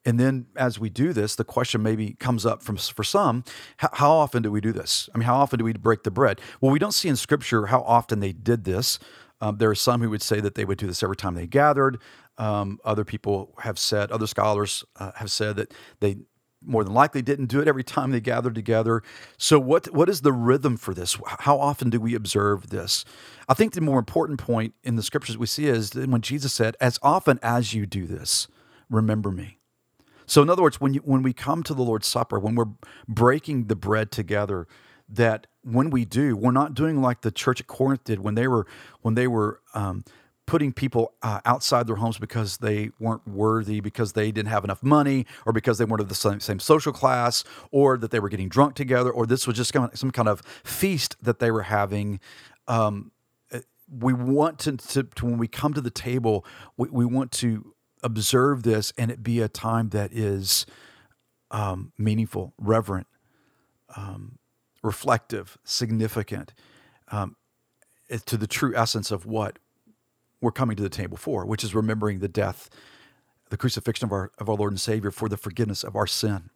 And 0.04 0.18
then 0.18 0.46
as 0.56 0.78
we 0.78 0.88
do 0.88 1.12
this, 1.12 1.34
the 1.34 1.44
question 1.44 1.82
maybe 1.82 2.14
comes 2.14 2.46
up 2.46 2.62
from 2.62 2.76
for 2.76 3.04
some, 3.04 3.44
how, 3.76 4.10
often 4.12 4.42
do 4.42 4.50
we 4.50 4.60
do 4.60 4.72
this? 4.72 5.10
I 5.14 5.18
mean, 5.18 5.26
how 5.26 5.36
often 5.36 5.58
do 5.58 5.64
we 5.64 5.72
break 5.74 6.04
the 6.04 6.10
bread? 6.10 6.40
Well, 6.60 6.72
we 6.72 6.78
don't 6.78 6.94
see 6.94 7.08
in 7.08 7.16
scripture 7.16 7.66
how 7.66 7.82
often 7.82 8.20
they 8.20 8.32
did 8.32 8.64
this. 8.64 8.98
Um, 9.40 9.58
there 9.58 9.68
are 9.68 9.74
some 9.74 10.00
who 10.00 10.08
would 10.10 10.22
say 10.22 10.40
that 10.40 10.54
they 10.54 10.64
would 10.64 10.78
do 10.78 10.86
this 10.86 11.02
every 11.02 11.16
time 11.16 11.34
they 11.34 11.46
gathered. 11.46 11.98
Um, 12.38 12.78
other 12.84 13.04
people 13.04 13.54
have 13.58 13.78
said, 13.78 14.12
other 14.12 14.26
scholars 14.26 14.84
uh, 14.96 15.12
have 15.16 15.30
said 15.30 15.56
that 15.56 15.74
they 16.00 16.18
more 16.64 16.82
than 16.84 16.92
likely 16.92 17.22
didn't 17.22 17.46
do 17.46 17.60
it 17.60 17.68
every 17.68 17.84
time 17.84 18.10
they 18.10 18.20
gathered 18.20 18.54
together. 18.54 19.02
So 19.36 19.58
what 19.58 19.92
what 19.92 20.08
is 20.08 20.22
the 20.22 20.32
rhythm 20.32 20.76
for 20.76 20.94
this? 20.94 21.16
How 21.26 21.58
often 21.58 21.90
do 21.90 22.00
we 22.00 22.14
observe 22.14 22.70
this? 22.70 23.04
I 23.48 23.54
think 23.54 23.74
the 23.74 23.80
more 23.80 23.98
important 23.98 24.40
point 24.40 24.74
in 24.82 24.96
the 24.96 25.02
scriptures 25.02 25.38
we 25.38 25.46
see 25.46 25.66
is 25.66 25.94
when 25.94 26.20
Jesus 26.20 26.52
said, 26.52 26.76
"As 26.80 26.98
often 27.02 27.38
as 27.42 27.74
you 27.74 27.86
do 27.86 28.06
this, 28.06 28.48
remember 28.90 29.30
me." 29.30 29.58
So 30.26 30.42
in 30.42 30.50
other 30.50 30.62
words, 30.62 30.80
when 30.80 30.94
you, 30.94 31.00
when 31.00 31.22
we 31.22 31.32
come 31.32 31.62
to 31.62 31.74
the 31.74 31.82
Lord's 31.82 32.06
Supper, 32.06 32.38
when 32.38 32.54
we're 32.54 32.72
breaking 33.08 33.68
the 33.68 33.76
bread 33.76 34.10
together, 34.10 34.66
that 35.08 35.46
when 35.62 35.88
we 35.88 36.04
do, 36.04 36.36
we're 36.36 36.50
not 36.50 36.74
doing 36.74 37.00
like 37.00 37.22
the 37.22 37.30
church 37.30 37.60
at 37.60 37.66
Corinth 37.66 38.04
did 38.04 38.20
when 38.20 38.34
they 38.34 38.46
were 38.46 38.66
when 39.00 39.14
they 39.14 39.26
were 39.26 39.60
um, 39.74 40.04
putting 40.48 40.72
people 40.72 41.12
uh, 41.22 41.40
outside 41.44 41.86
their 41.86 41.96
homes 41.96 42.16
because 42.16 42.56
they 42.56 42.90
weren't 42.98 43.28
worthy, 43.28 43.80
because 43.80 44.14
they 44.14 44.32
didn't 44.32 44.48
have 44.48 44.64
enough 44.64 44.82
money, 44.82 45.26
or 45.44 45.52
because 45.52 45.76
they 45.76 45.84
weren't 45.84 46.00
of 46.00 46.08
the 46.08 46.14
same, 46.14 46.40
same 46.40 46.58
social 46.58 46.90
class, 46.90 47.44
or 47.70 47.98
that 47.98 48.10
they 48.10 48.18
were 48.18 48.30
getting 48.30 48.48
drunk 48.48 48.74
together, 48.74 49.10
or 49.10 49.26
this 49.26 49.46
was 49.46 49.58
just 49.58 49.74
some 49.94 50.10
kind 50.10 50.26
of 50.26 50.40
feast 50.64 51.16
that 51.22 51.38
they 51.38 51.50
were 51.50 51.64
having. 51.64 52.18
Um, 52.66 53.12
we 53.90 54.14
want 54.14 54.58
to, 54.60 54.76
to, 54.78 55.02
to, 55.02 55.26
when 55.26 55.36
we 55.36 55.48
come 55.48 55.74
to 55.74 55.82
the 55.82 55.90
table, 55.90 56.46
we, 56.78 56.88
we 56.88 57.04
want 57.04 57.30
to 57.32 57.74
observe 58.02 58.62
this 58.62 58.90
and 58.96 59.10
it 59.10 59.22
be 59.22 59.40
a 59.40 59.48
time 59.48 59.90
that 59.90 60.12
is 60.14 60.64
um, 61.50 61.92
meaningful, 61.98 62.54
reverent, 62.58 63.06
um, 63.96 64.38
reflective, 64.82 65.58
significant 65.62 66.54
um, 67.10 67.36
to 68.24 68.38
the 68.38 68.46
true 68.46 68.74
essence 68.74 69.10
of 69.10 69.26
what 69.26 69.58
we're 70.40 70.52
coming 70.52 70.76
to 70.76 70.82
the 70.82 70.88
table 70.88 71.16
for, 71.16 71.44
which 71.44 71.64
is 71.64 71.74
remembering 71.74 72.20
the 72.20 72.28
death, 72.28 72.70
the 73.50 73.56
crucifixion 73.56 74.06
of 74.06 74.12
our, 74.12 74.30
of 74.38 74.48
our 74.48 74.56
Lord 74.56 74.72
and 74.72 74.80
Savior 74.80 75.10
for 75.10 75.28
the 75.28 75.36
forgiveness 75.36 75.82
of 75.82 75.96
our 75.96 76.06
sin. 76.06 76.50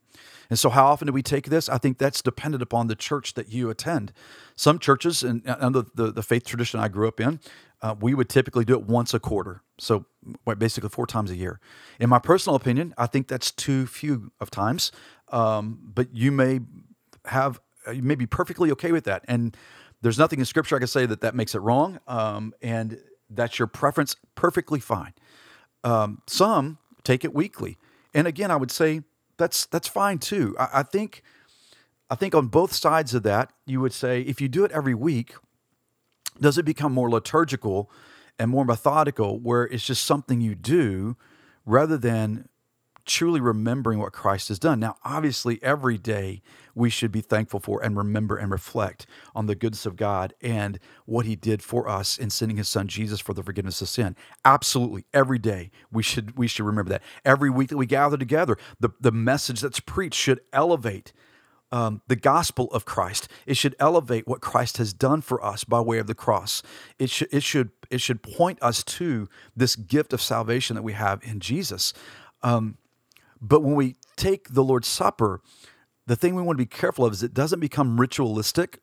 And 0.50 0.58
so, 0.58 0.68
how 0.68 0.86
often 0.86 1.06
do 1.06 1.12
we 1.12 1.22
take 1.22 1.46
this? 1.46 1.68
I 1.68 1.78
think 1.78 1.98
that's 1.98 2.20
dependent 2.20 2.62
upon 2.62 2.86
the 2.86 2.94
church 2.94 3.34
that 3.34 3.50
you 3.50 3.70
attend. 3.70 4.12
Some 4.54 4.78
churches, 4.78 5.22
and 5.22 5.42
under 5.46 5.84
the, 5.94 6.12
the 6.12 6.22
faith 6.22 6.44
tradition 6.44 6.78
I 6.78 6.88
grew 6.88 7.08
up 7.08 7.20
in, 7.20 7.40
uh, 7.80 7.94
we 7.98 8.12
would 8.14 8.28
typically 8.28 8.64
do 8.64 8.74
it 8.74 8.84
once 8.84 9.14
a 9.14 9.20
quarter. 9.20 9.62
So, 9.78 10.04
basically 10.58 10.90
four 10.90 11.06
times 11.06 11.30
a 11.30 11.36
year. 11.36 11.58
In 11.98 12.10
my 12.10 12.18
personal 12.18 12.56
opinion, 12.56 12.94
I 12.98 13.06
think 13.06 13.28
that's 13.28 13.50
too 13.50 13.86
few 13.86 14.30
of 14.40 14.50
times. 14.50 14.92
Um, 15.28 15.78
but 15.82 16.14
you 16.14 16.30
may 16.30 16.60
have, 17.24 17.60
you 17.92 18.02
may 18.02 18.14
be 18.14 18.26
perfectly 18.26 18.70
okay 18.72 18.92
with 18.92 19.04
that. 19.04 19.24
And 19.26 19.56
there's 20.02 20.18
nothing 20.18 20.38
in 20.38 20.44
Scripture 20.44 20.76
I 20.76 20.80
can 20.80 20.88
say 20.88 21.06
that 21.06 21.22
that 21.22 21.34
makes 21.34 21.54
it 21.54 21.60
wrong. 21.60 21.98
Um, 22.06 22.52
and 22.60 23.00
that's 23.34 23.58
your 23.58 23.68
preference, 23.68 24.16
perfectly 24.34 24.80
fine. 24.80 25.14
Um, 25.84 26.22
some 26.26 26.78
take 27.04 27.24
it 27.24 27.34
weekly. 27.34 27.78
And 28.14 28.26
again, 28.26 28.50
I 28.50 28.56
would 28.56 28.70
say 28.70 29.02
that's 29.36 29.66
that's 29.66 29.88
fine 29.88 30.18
too. 30.18 30.54
I, 30.58 30.68
I 30.74 30.82
think 30.82 31.22
I 32.10 32.14
think 32.14 32.34
on 32.34 32.48
both 32.48 32.72
sides 32.72 33.14
of 33.14 33.22
that, 33.24 33.52
you 33.66 33.80
would 33.80 33.92
say 33.92 34.20
if 34.20 34.40
you 34.40 34.48
do 34.48 34.64
it 34.64 34.72
every 34.72 34.94
week, 34.94 35.34
does 36.40 36.58
it 36.58 36.64
become 36.64 36.92
more 36.92 37.10
liturgical 37.10 37.90
and 38.38 38.50
more 38.50 38.64
methodical, 38.64 39.38
where 39.38 39.64
it's 39.64 39.84
just 39.84 40.04
something 40.04 40.40
you 40.40 40.54
do 40.54 41.16
rather 41.64 41.96
than 41.96 42.48
truly 43.04 43.40
remembering 43.40 43.98
what 43.98 44.12
Christ 44.12 44.48
has 44.48 44.58
done. 44.58 44.80
Now, 44.80 44.96
obviously, 45.04 45.58
every 45.62 45.98
day 45.98 46.42
we 46.74 46.90
should 46.90 47.12
be 47.12 47.20
thankful 47.20 47.60
for 47.60 47.82
and 47.82 47.96
remember 47.96 48.36
and 48.36 48.50
reflect 48.50 49.06
on 49.34 49.46
the 49.46 49.54
goodness 49.54 49.86
of 49.86 49.96
God 49.96 50.34
and 50.40 50.78
what 51.04 51.26
He 51.26 51.36
did 51.36 51.62
for 51.62 51.88
us 51.88 52.18
in 52.18 52.30
sending 52.30 52.56
His 52.56 52.68
Son 52.68 52.88
Jesus 52.88 53.20
for 53.20 53.34
the 53.34 53.42
forgiveness 53.42 53.82
of 53.82 53.88
sin. 53.88 54.16
Absolutely, 54.44 55.04
every 55.12 55.38
day 55.38 55.70
we 55.90 56.02
should 56.02 56.36
we 56.36 56.46
should 56.46 56.64
remember 56.64 56.90
that. 56.90 57.02
Every 57.24 57.50
week 57.50 57.68
that 57.70 57.76
we 57.76 57.86
gather 57.86 58.16
together, 58.16 58.56
the, 58.80 58.90
the 59.00 59.12
message 59.12 59.60
that's 59.60 59.80
preached 59.80 60.18
should 60.18 60.40
elevate 60.52 61.12
um, 61.72 62.02
the 62.06 62.16
gospel 62.16 62.68
of 62.70 62.84
Christ. 62.84 63.28
It 63.46 63.56
should 63.56 63.74
elevate 63.80 64.28
what 64.28 64.42
Christ 64.42 64.76
has 64.76 64.92
done 64.92 65.22
for 65.22 65.42
us 65.44 65.64
by 65.64 65.80
way 65.80 65.98
of 65.98 66.06
the 66.06 66.14
cross. 66.14 66.62
It 66.98 67.10
should 67.10 67.28
it 67.32 67.42
should 67.42 67.70
it 67.90 68.00
should 68.00 68.22
point 68.22 68.58
us 68.62 68.84
to 68.84 69.28
this 69.56 69.74
gift 69.74 70.12
of 70.12 70.20
salvation 70.20 70.76
that 70.76 70.82
we 70.82 70.92
have 70.92 71.20
in 71.24 71.40
Jesus. 71.40 71.92
Um, 72.42 72.76
but 73.42 73.62
when 73.62 73.74
we 73.74 73.96
take 74.16 74.54
the 74.54 74.62
Lord's 74.62 74.88
Supper, 74.88 75.40
the 76.06 76.16
thing 76.16 76.34
we 76.34 76.42
want 76.42 76.56
to 76.56 76.64
be 76.64 76.66
careful 76.66 77.04
of 77.04 77.12
is 77.12 77.22
it 77.22 77.34
doesn't 77.34 77.60
become 77.60 78.00
ritualistic 78.00 78.80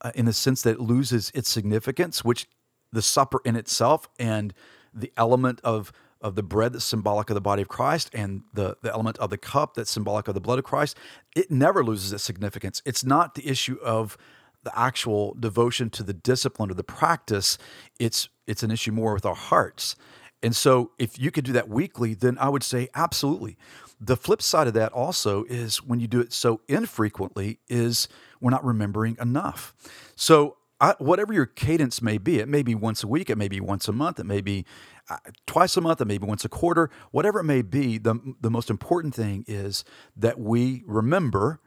uh, 0.00 0.12
in 0.14 0.24
the 0.24 0.32
sense 0.32 0.62
that 0.62 0.70
it 0.70 0.80
loses 0.80 1.30
its 1.34 1.48
significance, 1.48 2.24
which 2.24 2.46
the 2.92 3.02
supper 3.02 3.40
in 3.44 3.56
itself 3.56 4.08
and 4.18 4.54
the 4.94 5.12
element 5.16 5.60
of 5.62 5.92
of 6.20 6.34
the 6.34 6.42
bread 6.42 6.72
that's 6.72 6.84
symbolic 6.84 7.30
of 7.30 7.34
the 7.34 7.40
body 7.40 7.62
of 7.62 7.68
Christ 7.68 8.10
and 8.12 8.42
the, 8.52 8.76
the 8.82 8.92
element 8.92 9.18
of 9.18 9.30
the 9.30 9.38
cup 9.38 9.74
that's 9.74 9.88
symbolic 9.90 10.26
of 10.26 10.34
the 10.34 10.40
blood 10.40 10.58
of 10.58 10.64
Christ, 10.64 10.96
it 11.36 11.48
never 11.48 11.84
loses 11.84 12.12
its 12.12 12.24
significance. 12.24 12.82
It's 12.84 13.04
not 13.04 13.36
the 13.36 13.48
issue 13.48 13.78
of 13.84 14.18
the 14.64 14.76
actual 14.76 15.36
devotion 15.38 15.90
to 15.90 16.02
the 16.02 16.12
discipline 16.12 16.72
or 16.72 16.74
the 16.74 16.82
practice. 16.82 17.56
It's 18.00 18.28
it's 18.46 18.64
an 18.64 18.70
issue 18.72 18.90
more 18.90 19.14
with 19.14 19.26
our 19.26 19.36
hearts. 19.36 19.94
And 20.42 20.54
so 20.54 20.92
if 20.98 21.18
you 21.18 21.30
could 21.30 21.44
do 21.44 21.52
that 21.52 21.68
weekly, 21.68 22.14
then 22.14 22.36
I 22.38 22.48
would 22.48 22.62
say 22.62 22.88
absolutely. 22.94 23.56
The 24.00 24.16
flip 24.16 24.40
side 24.42 24.68
of 24.68 24.74
that 24.74 24.92
also 24.92 25.44
is 25.44 25.82
when 25.82 26.00
you 26.00 26.06
do 26.06 26.20
it 26.20 26.32
so 26.32 26.60
infrequently 26.68 27.58
is 27.68 28.08
we're 28.40 28.50
not 28.50 28.64
remembering 28.64 29.16
enough. 29.20 29.74
So 30.14 30.56
I, 30.80 30.94
whatever 30.98 31.32
your 31.32 31.46
cadence 31.46 32.00
may 32.00 32.18
be, 32.18 32.38
it 32.38 32.48
may 32.48 32.62
be 32.62 32.74
once 32.74 33.02
a 33.02 33.08
week, 33.08 33.30
it 33.30 33.36
may 33.36 33.48
be 33.48 33.60
once 33.60 33.88
a 33.88 33.92
month, 33.92 34.20
it 34.20 34.26
may 34.26 34.40
be 34.40 34.64
uh, 35.10 35.16
twice 35.46 35.76
a 35.76 35.80
month, 35.80 36.00
it 36.00 36.04
may 36.04 36.18
be 36.18 36.26
once 36.26 36.44
a 36.44 36.48
quarter, 36.48 36.90
whatever 37.10 37.40
it 37.40 37.44
may 37.44 37.62
be. 37.62 37.98
The, 37.98 38.34
the 38.40 38.50
most 38.50 38.70
important 38.70 39.14
thing 39.14 39.44
is 39.48 39.84
that 40.16 40.38
we 40.38 40.84
remember 40.86 41.60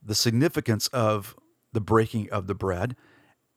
the 0.00 0.14
significance 0.14 0.86
of 0.88 1.34
the 1.72 1.80
breaking 1.80 2.30
of 2.30 2.46
the 2.46 2.54
bread 2.54 2.94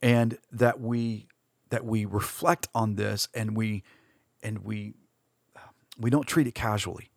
and 0.01 0.37
that 0.51 0.79
we 0.79 1.27
that 1.69 1.85
we 1.85 2.03
reflect 2.05 2.67
on 2.73 2.95
this 2.95 3.27
and 3.35 3.55
we 3.55 3.83
and 4.41 4.59
we 4.59 4.93
we 5.99 6.09
don't 6.09 6.27
treat 6.27 6.47
it 6.47 6.55
casually. 6.55 7.11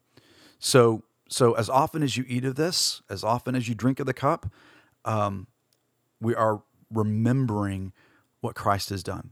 So 0.62 1.02
so 1.28 1.54
as 1.54 1.68
often 1.68 2.02
as 2.02 2.16
you 2.16 2.24
eat 2.28 2.44
of 2.44 2.54
this, 2.56 3.02
as 3.10 3.24
often 3.24 3.54
as 3.54 3.68
you 3.68 3.74
drink 3.74 3.98
of 4.00 4.06
the 4.06 4.14
cup, 4.14 4.52
um, 5.04 5.46
we 6.20 6.34
are 6.34 6.62
remembering 6.90 7.92
what 8.40 8.54
Christ 8.54 8.90
has 8.90 9.02
done. 9.02 9.30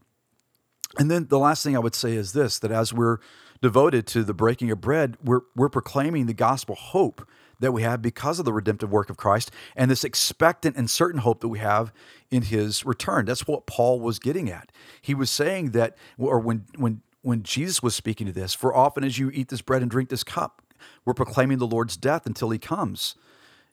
And 0.99 1.11
then 1.11 1.27
the 1.29 1.39
last 1.39 1.63
thing 1.63 1.77
I 1.77 1.79
would 1.79 1.95
say 1.95 2.15
is 2.15 2.33
this 2.33 2.59
that 2.59 2.73
as 2.73 2.93
we're 2.93 3.19
devoted 3.63 4.07
to 4.09 4.25
the 4.25 4.35
breaking 4.35 4.71
of 4.71 4.81
bread, 4.81 5.19
we're, 5.23 5.43
we're 5.55 5.69
proclaiming 5.69 6.27
the 6.27 6.35
gospel 6.35 6.75
hope 6.75 7.29
that 7.61 7.73
we 7.73 7.83
have 7.83 8.01
because 8.01 8.39
of 8.39 8.47
the 8.47 8.53
redemptive 8.53 8.91
work 8.91 9.11
of 9.11 9.19
Christ 9.19 9.51
and 9.77 9.91
this 9.91 10.03
expectant 10.03 10.77
and 10.77 10.89
certain 10.89 11.21
hope 11.21 11.41
that 11.43 11.49
we 11.49 11.59
have 11.59 11.93
in 12.31 12.43
his 12.43 12.87
return. 12.87 13.27
That's 13.27 13.47
what 13.47 13.67
Paul 13.67 14.01
was 14.01 14.19
getting 14.19 14.51
at. 14.51 14.73
He 15.03 15.15
was 15.15 15.31
saying 15.31 15.73
that, 15.73 15.97
or 16.17 16.41
when, 16.41 16.65
when, 16.77 17.03
when 17.21 17.43
Jesus 17.43 17.83
was 17.83 17.95
speaking 17.95 18.27
to 18.27 18.33
this, 18.33 18.55
for 18.55 18.75
often 18.75 19.05
as 19.05 19.19
you 19.19 19.31
eat 19.31 19.49
this 19.49 19.61
bread 19.61 19.83
and 19.83 19.91
drink 19.91 20.09
this 20.09 20.25
cup, 20.25 20.63
we're 21.05 21.15
proclaiming 21.15 21.59
the 21.59 21.67
Lord's 21.67 21.97
death 21.97 22.27
until 22.27 22.51
he 22.51 22.59
comes. 22.59 23.15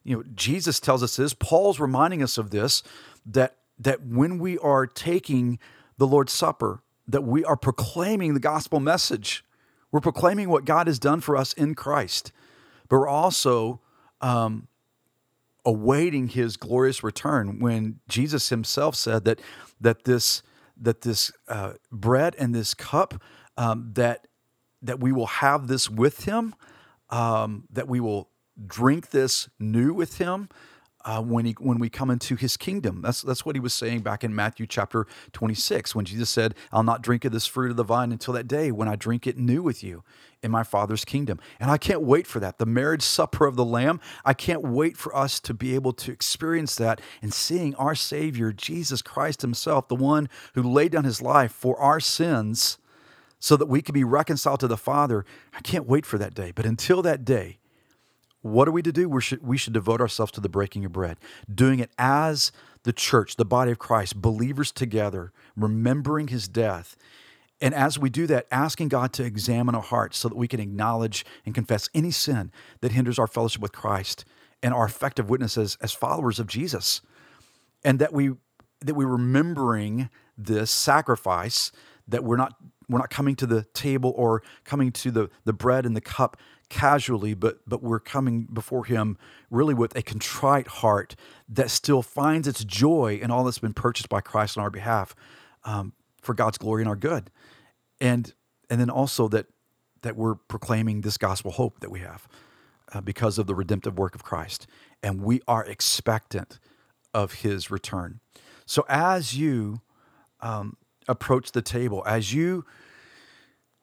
You 0.04 0.18
know, 0.18 0.24
Jesus 0.36 0.80
tells 0.80 1.04
us 1.04 1.16
this, 1.16 1.34
Paul's 1.34 1.80
reminding 1.80 2.24
us 2.24 2.38
of 2.38 2.50
this, 2.52 2.84
that 3.26 3.58
that 3.80 4.06
when 4.06 4.40
we 4.40 4.58
are 4.58 4.88
taking 4.88 5.60
the 5.98 6.08
Lord's 6.08 6.34
Supper, 6.34 6.82
that 7.08 7.24
we 7.24 7.44
are 7.44 7.56
proclaiming 7.56 8.34
the 8.34 8.40
gospel 8.40 8.80
message. 8.80 9.44
We're 9.92 10.02
proclaiming 10.02 10.50
what 10.50 10.66
God 10.66 10.88
has 10.88 11.00
done 11.00 11.22
for 11.22 11.38
us 11.38 11.54
in 11.54 11.76
Christ, 11.76 12.32
but 12.90 12.98
we're 12.98 13.08
also 13.08 13.80
um, 14.22 14.68
awaiting 15.66 16.30
His 16.30 16.58
glorious 16.58 17.04
return. 17.04 17.60
When 17.60 18.00
Jesus 18.08 18.50
Himself 18.50 18.96
said 18.96 19.26
that 19.26 19.40
that 19.80 20.04
this 20.04 20.44
that 20.80 21.02
this 21.02 21.32
uh, 21.48 21.74
bread 21.92 22.36
and 22.38 22.54
this 22.54 22.74
cup 22.74 23.22
um, 23.58 23.92
that 23.94 24.28
that 24.82 25.00
we 25.00 25.12
will 25.12 25.28
have 25.28 25.68
this 25.68 25.90
with 25.90 26.26
Him, 26.26 26.54
um, 27.10 27.66
that 27.72 27.88
we 27.88 28.00
will 28.00 28.30
drink 28.66 29.12
this 29.12 29.50
new 29.60 29.94
with 29.94 30.18
Him, 30.18 30.50
uh, 31.08 31.22
when 31.22 31.46
he 31.46 31.56
when 31.60 31.80
we 31.80 31.90
come 31.90 32.10
into 32.10 32.36
his 32.36 32.58
kingdom. 32.58 33.02
That's 33.02 33.22
that's 33.22 33.46
what 33.46 33.56
he 33.56 33.62
was 33.62 33.74
saying 33.74 34.02
back 34.02 34.26
in 34.26 34.36
Matthew 34.36 34.68
chapter 34.68 35.08
26 35.32 35.96
when 35.96 36.04
Jesus 36.04 36.30
said, 36.30 36.54
"I'll 36.72 36.84
not 36.84 37.02
drink 37.02 37.24
of 37.24 37.32
this 37.32 37.48
fruit 37.48 37.72
of 37.72 37.78
the 37.78 37.84
vine 37.84 38.12
until 38.12 38.34
that 38.34 38.48
day 38.48 38.72
when 38.72 38.90
I 38.90 38.98
drink 38.98 39.26
it 39.26 39.38
new 39.38 39.64
with 39.64 39.84
you 39.84 40.04
in 40.44 40.52
my 40.52 40.64
Father's 40.64 41.06
kingdom." 41.06 41.40
And 41.62 41.72
I 41.72 41.78
can't 41.78 42.02
wait 42.02 42.28
for 42.28 42.42
that. 42.42 42.58
The 42.58 42.66
marriage 42.66 43.04
supper 43.04 43.46
of 43.46 43.56
the 43.56 43.64
lamb. 43.64 44.02
I 44.26 44.34
can't 44.34 44.64
wait 44.64 44.98
for 44.98 45.16
us 45.16 45.40
to 45.42 45.54
be 45.54 45.76
able 45.76 45.94
to 45.94 46.12
experience 46.12 46.76
that 46.76 47.00
and 47.22 47.34
seeing 47.34 47.74
our 47.76 47.96
savior 47.96 48.52
Jesus 48.52 49.02
Christ 49.02 49.42
himself, 49.42 49.88
the 49.88 49.96
one 49.96 50.28
who 50.56 50.62
laid 50.62 50.92
down 50.92 51.06
his 51.06 51.22
life 51.22 51.54
for 51.54 51.80
our 51.80 52.02
sins 52.02 52.78
so 53.40 53.56
that 53.58 53.68
we 53.68 53.82
could 53.82 53.94
be 53.94 54.04
reconciled 54.04 54.60
to 54.62 54.68
the 54.68 54.78
Father. 54.78 55.26
I 55.54 55.62
can't 55.62 55.88
wait 55.88 56.06
for 56.06 56.18
that 56.18 56.34
day. 56.34 56.52
But 56.54 56.66
until 56.66 57.02
that 57.04 57.24
day, 57.24 57.60
what 58.42 58.68
are 58.68 58.72
we 58.72 58.82
to 58.82 58.92
do? 58.92 59.10
We 59.10 59.22
should, 59.22 59.46
we 59.46 59.58
should 59.58 59.74
devote 59.74 60.02
ourselves 60.02 60.32
to 60.34 60.42
the 60.42 60.50
breaking 60.50 60.86
of 60.86 60.92
bread, 60.92 61.18
doing 61.54 61.80
it 61.80 61.92
as 61.98 62.52
the 62.84 62.94
church, 62.94 63.36
the 63.36 63.46
body 63.46 63.72
of 63.72 63.80
Christ, 63.80 64.22
believers 64.22 64.72
together, 64.72 65.32
remembering 65.56 66.30
his 66.30 66.48
death. 66.48 66.96
And 67.60 67.74
as 67.74 67.98
we 67.98 68.10
do 68.10 68.28
that, 68.28 68.48
asking 68.52 68.90
God 68.90 69.14
to 69.14 69.24
examine 69.24 69.76
our 69.76 69.82
hearts 69.82 70.18
so 70.18 70.30
that 70.30 70.38
we 70.38 70.48
can 70.48 70.60
acknowledge 70.60 71.26
and 71.46 71.56
confess 71.56 71.90
any 71.94 72.12
sin 72.12 72.52
that 72.82 72.92
hinders 72.92 73.18
our 73.18 73.28
fellowship 73.28 73.62
with 73.62 73.72
Christ 73.72 74.26
and 74.62 74.74
our 74.74 74.86
effective 74.86 75.30
witnesses 75.30 75.78
as 75.82 75.92
followers 75.92 76.40
of 76.40 76.48
Jesus. 76.48 77.02
And 77.84 78.00
that 78.00 78.14
we 78.14 78.32
that 78.82 78.94
we're 78.94 79.08
remembering 79.08 80.10
this 80.38 80.70
sacrifice, 80.70 81.72
that 82.08 82.24
we're 82.24 82.38
not 82.38 82.56
we're 82.90 83.00
not 83.00 83.10
coming 83.10 83.36
to 83.36 83.46
the 83.46 83.64
table 83.74 84.14
or 84.16 84.42
coming 84.64 84.92
to 84.94 85.12
the, 85.12 85.30
the 85.44 85.54
bread 85.54 85.86
and 85.86 85.96
the 85.96 86.02
cup 86.02 86.38
casually, 86.70 87.34
but 87.34 87.60
but 87.68 87.84
we're 87.84 88.00
coming 88.00 88.48
before 88.52 88.86
Him 88.86 89.18
really 89.50 89.74
with 89.74 89.96
a 89.96 90.02
contrite 90.02 90.68
heart 90.68 91.16
that 91.50 91.70
still 91.70 92.02
finds 92.02 92.48
its 92.48 92.64
joy 92.64 93.20
in 93.22 93.32
all 93.32 93.44
that's 93.44 93.60
been 93.60 93.74
purchased 93.74 94.10
by 94.10 94.22
Christ 94.22 94.58
on 94.58 94.64
our 94.64 94.70
behalf 94.70 95.16
um, 95.64 95.94
for 96.22 96.34
God's 96.34 96.58
glory 96.58 96.82
and 96.82 96.90
our 96.90 96.96
good, 96.96 97.30
and 98.00 98.34
and 98.70 98.80
then 98.80 98.90
also 98.90 99.28
that 99.30 99.48
that 100.02 100.16
we're 100.16 100.36
proclaiming 100.36 101.02
this 101.02 101.18
gospel 101.18 101.52
hope 101.52 101.80
that 101.80 101.90
we 101.90 102.00
have 102.00 102.28
uh, 102.94 103.02
because 103.02 103.38
of 103.38 103.48
the 103.48 103.56
redemptive 103.56 103.98
work 103.98 104.16
of 104.16 104.24
Christ, 104.24 104.68
and 105.02 105.22
we 105.22 105.42
are 105.48 105.66
expectant 105.66 106.60
of 107.14 107.36
His 107.36 107.72
return. 107.72 108.20
So 108.66 108.86
as 108.90 109.38
you 109.38 109.82
um, 110.42 110.76
approach 111.08 111.52
the 111.52 111.62
table, 111.62 112.04
as 112.06 112.34
you 112.34 112.66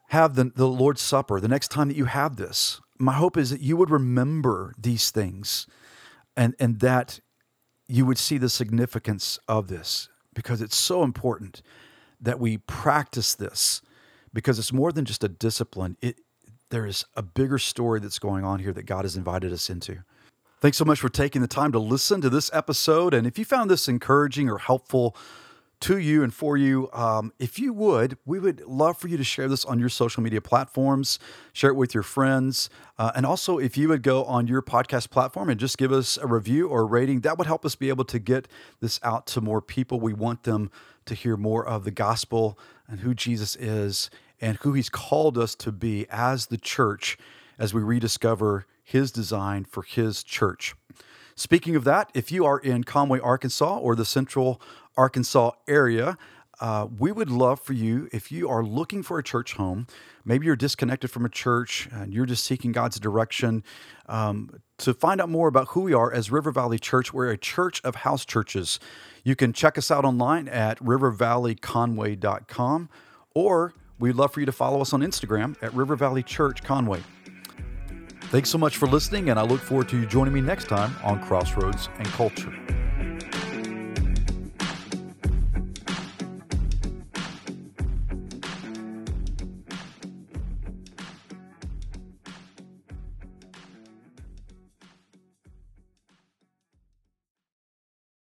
have 0.09 0.35
the, 0.35 0.45
the 0.55 0.69
Lord's 0.69 1.01
Supper, 1.01 1.41
the 1.41 1.49
next 1.49 1.69
time 1.69 1.89
that 1.89 1.97
you 1.97 2.05
have 2.05 2.37
this, 2.37 2.81
my 2.99 3.13
hope 3.13 3.37
is 3.37 3.51
that 3.51 3.61
you 3.61 3.77
would 3.77 3.91
remember 3.91 4.75
these 4.79 5.11
things 5.11 5.67
and, 6.37 6.55
and 6.59 6.81
that 6.81 7.21
you 7.87 8.07
would 8.07 8.19
see 8.19 8.39
the 8.39 8.49
significance 8.49 9.39
of 9.49 9.69
this 9.69 10.09
because 10.35 10.61
it's 10.61 10.77
so 10.77 11.03
important 11.03 11.63
that 12.21 12.41
we 12.41 12.59
practice 12.59 13.35
this 13.35 13.83
because 14.33 14.59
it's 14.59 14.73
more 14.73 14.93
than 14.93 15.05
just 15.05 15.25
a 15.25 15.29
discipline. 15.29 15.97
It, 16.01 16.21
there 16.71 16.87
is 16.87 17.05
a 17.15 17.23
bigger 17.23 17.59
story 17.59 18.01
that's 18.01 18.19
going 18.19 18.45
on 18.45 18.61
here 18.61 18.73
that 18.73 18.85
God 18.85 19.05
has 19.05 19.17
invited 19.17 19.53
us 19.53 19.71
into. 19.71 19.99
Thanks 20.61 20.79
so 20.79 20.85
much 20.85 20.99
for 20.99 21.09
taking 21.09 21.43
the 21.43 21.49
time 21.49 21.73
to 21.73 21.79
listen 21.79 22.21
to 22.23 22.31
this 22.31 22.51
episode. 22.53 23.13
And 23.13 23.27
if 23.27 23.39
you 23.39 23.45
found 23.45 23.71
this 23.71 23.87
encouraging 23.87 24.49
or 24.49 24.59
helpful, 24.59 25.17
to 25.85 25.99
you 25.99 26.23
and 26.23 26.33
for 26.33 26.57
you. 26.57 26.89
Um, 26.95 27.31
if 27.39 27.59
you 27.59 27.75
would, 27.75 28.17
we 28.25 28.39
would 28.39 28.63
love 28.63 28.97
for 28.97 29.09
you 29.09 29.19
to 29.19 29.25
share 29.25 29.49
this 29.49 29.67
on 29.67 29.79
your 29.79 29.91
social 29.91 30.23
media 30.23 30.41
platforms, 30.41 31.19
share 31.53 31.69
it 31.69 31.75
with 31.75 31.93
your 31.93 32.03
friends. 32.03 32.71
Uh, 32.97 33.13
and 33.15 33.27
also, 33.27 33.59
if 33.59 33.77
you 33.77 33.91
would 33.91 34.03
go 34.03 34.25
on 34.25 34.47
your 34.47 34.63
podcast 34.63 35.11
platform 35.11 35.51
and 35.51 35.61
just 35.61 35.77
give 35.77 35.93
us 35.93 36.17
a 36.17 36.27
review 36.27 36.69
or 36.69 36.81
a 36.81 36.85
rating, 36.85 37.21
that 37.21 37.37
would 37.37 37.47
help 37.47 37.67
us 37.67 37.75
be 37.75 37.91
able 37.91 38.07
to 38.07 38.19
get 38.19 38.49
this 38.81 38.99
out 39.03 39.27
to 39.27 39.43
more 39.43 39.61
people. 39.61 40.01
We 40.01 40.15
want 40.15 40.45
them 40.45 40.71
to 41.05 41.15
hear 41.15 41.37
more 41.37 41.67
of 41.67 41.85
the 41.85 41.91
gospel 41.91 42.59
and 42.89 43.01
who 43.01 43.13
Jesus 43.13 43.55
is 43.55 44.09
and 44.41 44.57
who 44.63 44.73
he's 44.73 44.89
called 44.89 45.37
us 45.37 45.55
to 45.57 45.71
be 45.71 46.07
as 46.09 46.47
the 46.47 46.57
church 46.57 47.19
as 47.59 47.75
we 47.75 47.83
rediscover 47.83 48.65
his 48.83 49.13
design 49.13 49.67
for 49.67 49.83
his 49.83 50.23
church. 50.23 50.75
Speaking 51.37 51.75
of 51.75 51.83
that, 51.85 52.11
if 52.15 52.31
you 52.31 52.47
are 52.47 52.59
in 52.59 52.85
Conway, 52.85 53.19
Arkansas, 53.19 53.79
or 53.79 53.97
the 53.97 54.05
central 54.05 54.63
Arkansas 54.97 55.53
area, 55.69 56.17
uh, 56.61 56.87
we 56.99 57.13
would 57.13 57.31
love 57.31 57.61
for 57.61 57.73
you, 57.73 58.09
if 58.13 58.31
you 58.31 58.49
are 58.49 58.63
looking 58.65 59.03
for 59.03 59.19
a 59.19 59.23
church 59.23 59.55
home, 59.55 59.87
maybe 60.25 60.47
you're 60.47 60.57
disconnected 60.57 61.11
from 61.11 61.25
a 61.25 61.29
church 61.29 61.89
and 61.93 62.15
you're 62.15 62.27
just 62.27 62.45
seeking 62.45 62.71
God's 62.73 63.01
direction, 63.01 63.65
um, 64.07 64.61
to 64.79 64.95
find 64.95 65.21
out 65.21 65.29
more 65.29 65.49
about 65.49 65.69
who 65.69 65.83
we 65.83 65.93
are 65.95 66.13
as 66.13 66.31
River 66.31 66.53
Valley 66.53 66.79
Church. 66.79 67.13
We're 67.13 67.31
a 67.31 67.37
church 67.37 67.81
of 67.85 67.97
house 67.97 68.25
churches. 68.25 68.79
You 69.25 69.37
can 69.37 69.53
check 69.53 69.77
us 69.79 69.91
out 69.91 70.05
online 70.05 70.49
at 70.49 70.79
rivervalleyconway.com, 70.79 72.89
or 73.35 73.75
we'd 73.99 74.15
love 74.15 74.33
for 74.33 74.41
you 74.41 74.47
to 74.47 74.53
follow 74.53 74.81
us 74.81 74.93
on 74.93 75.01
Instagram 75.01 75.57
at 75.63 75.75
River 75.75 75.97
Valley 75.97 76.23
Church 76.23 76.63
Conway. 76.63 77.03
Thanks 78.31 78.51
so 78.51 78.59
much 78.59 78.77
for 78.77 78.87
listening, 78.87 79.31
and 79.31 79.39
I 79.39 79.43
look 79.43 79.61
forward 79.61 79.89
to 79.91 80.01
you 80.01 80.07
joining 80.07 80.35
me 80.35 80.41
next 80.41 80.69
time 80.69 80.95
on 81.05 81.23
Crossroads 81.23 81.89
and 81.99 82.07
Culture. 82.09 82.84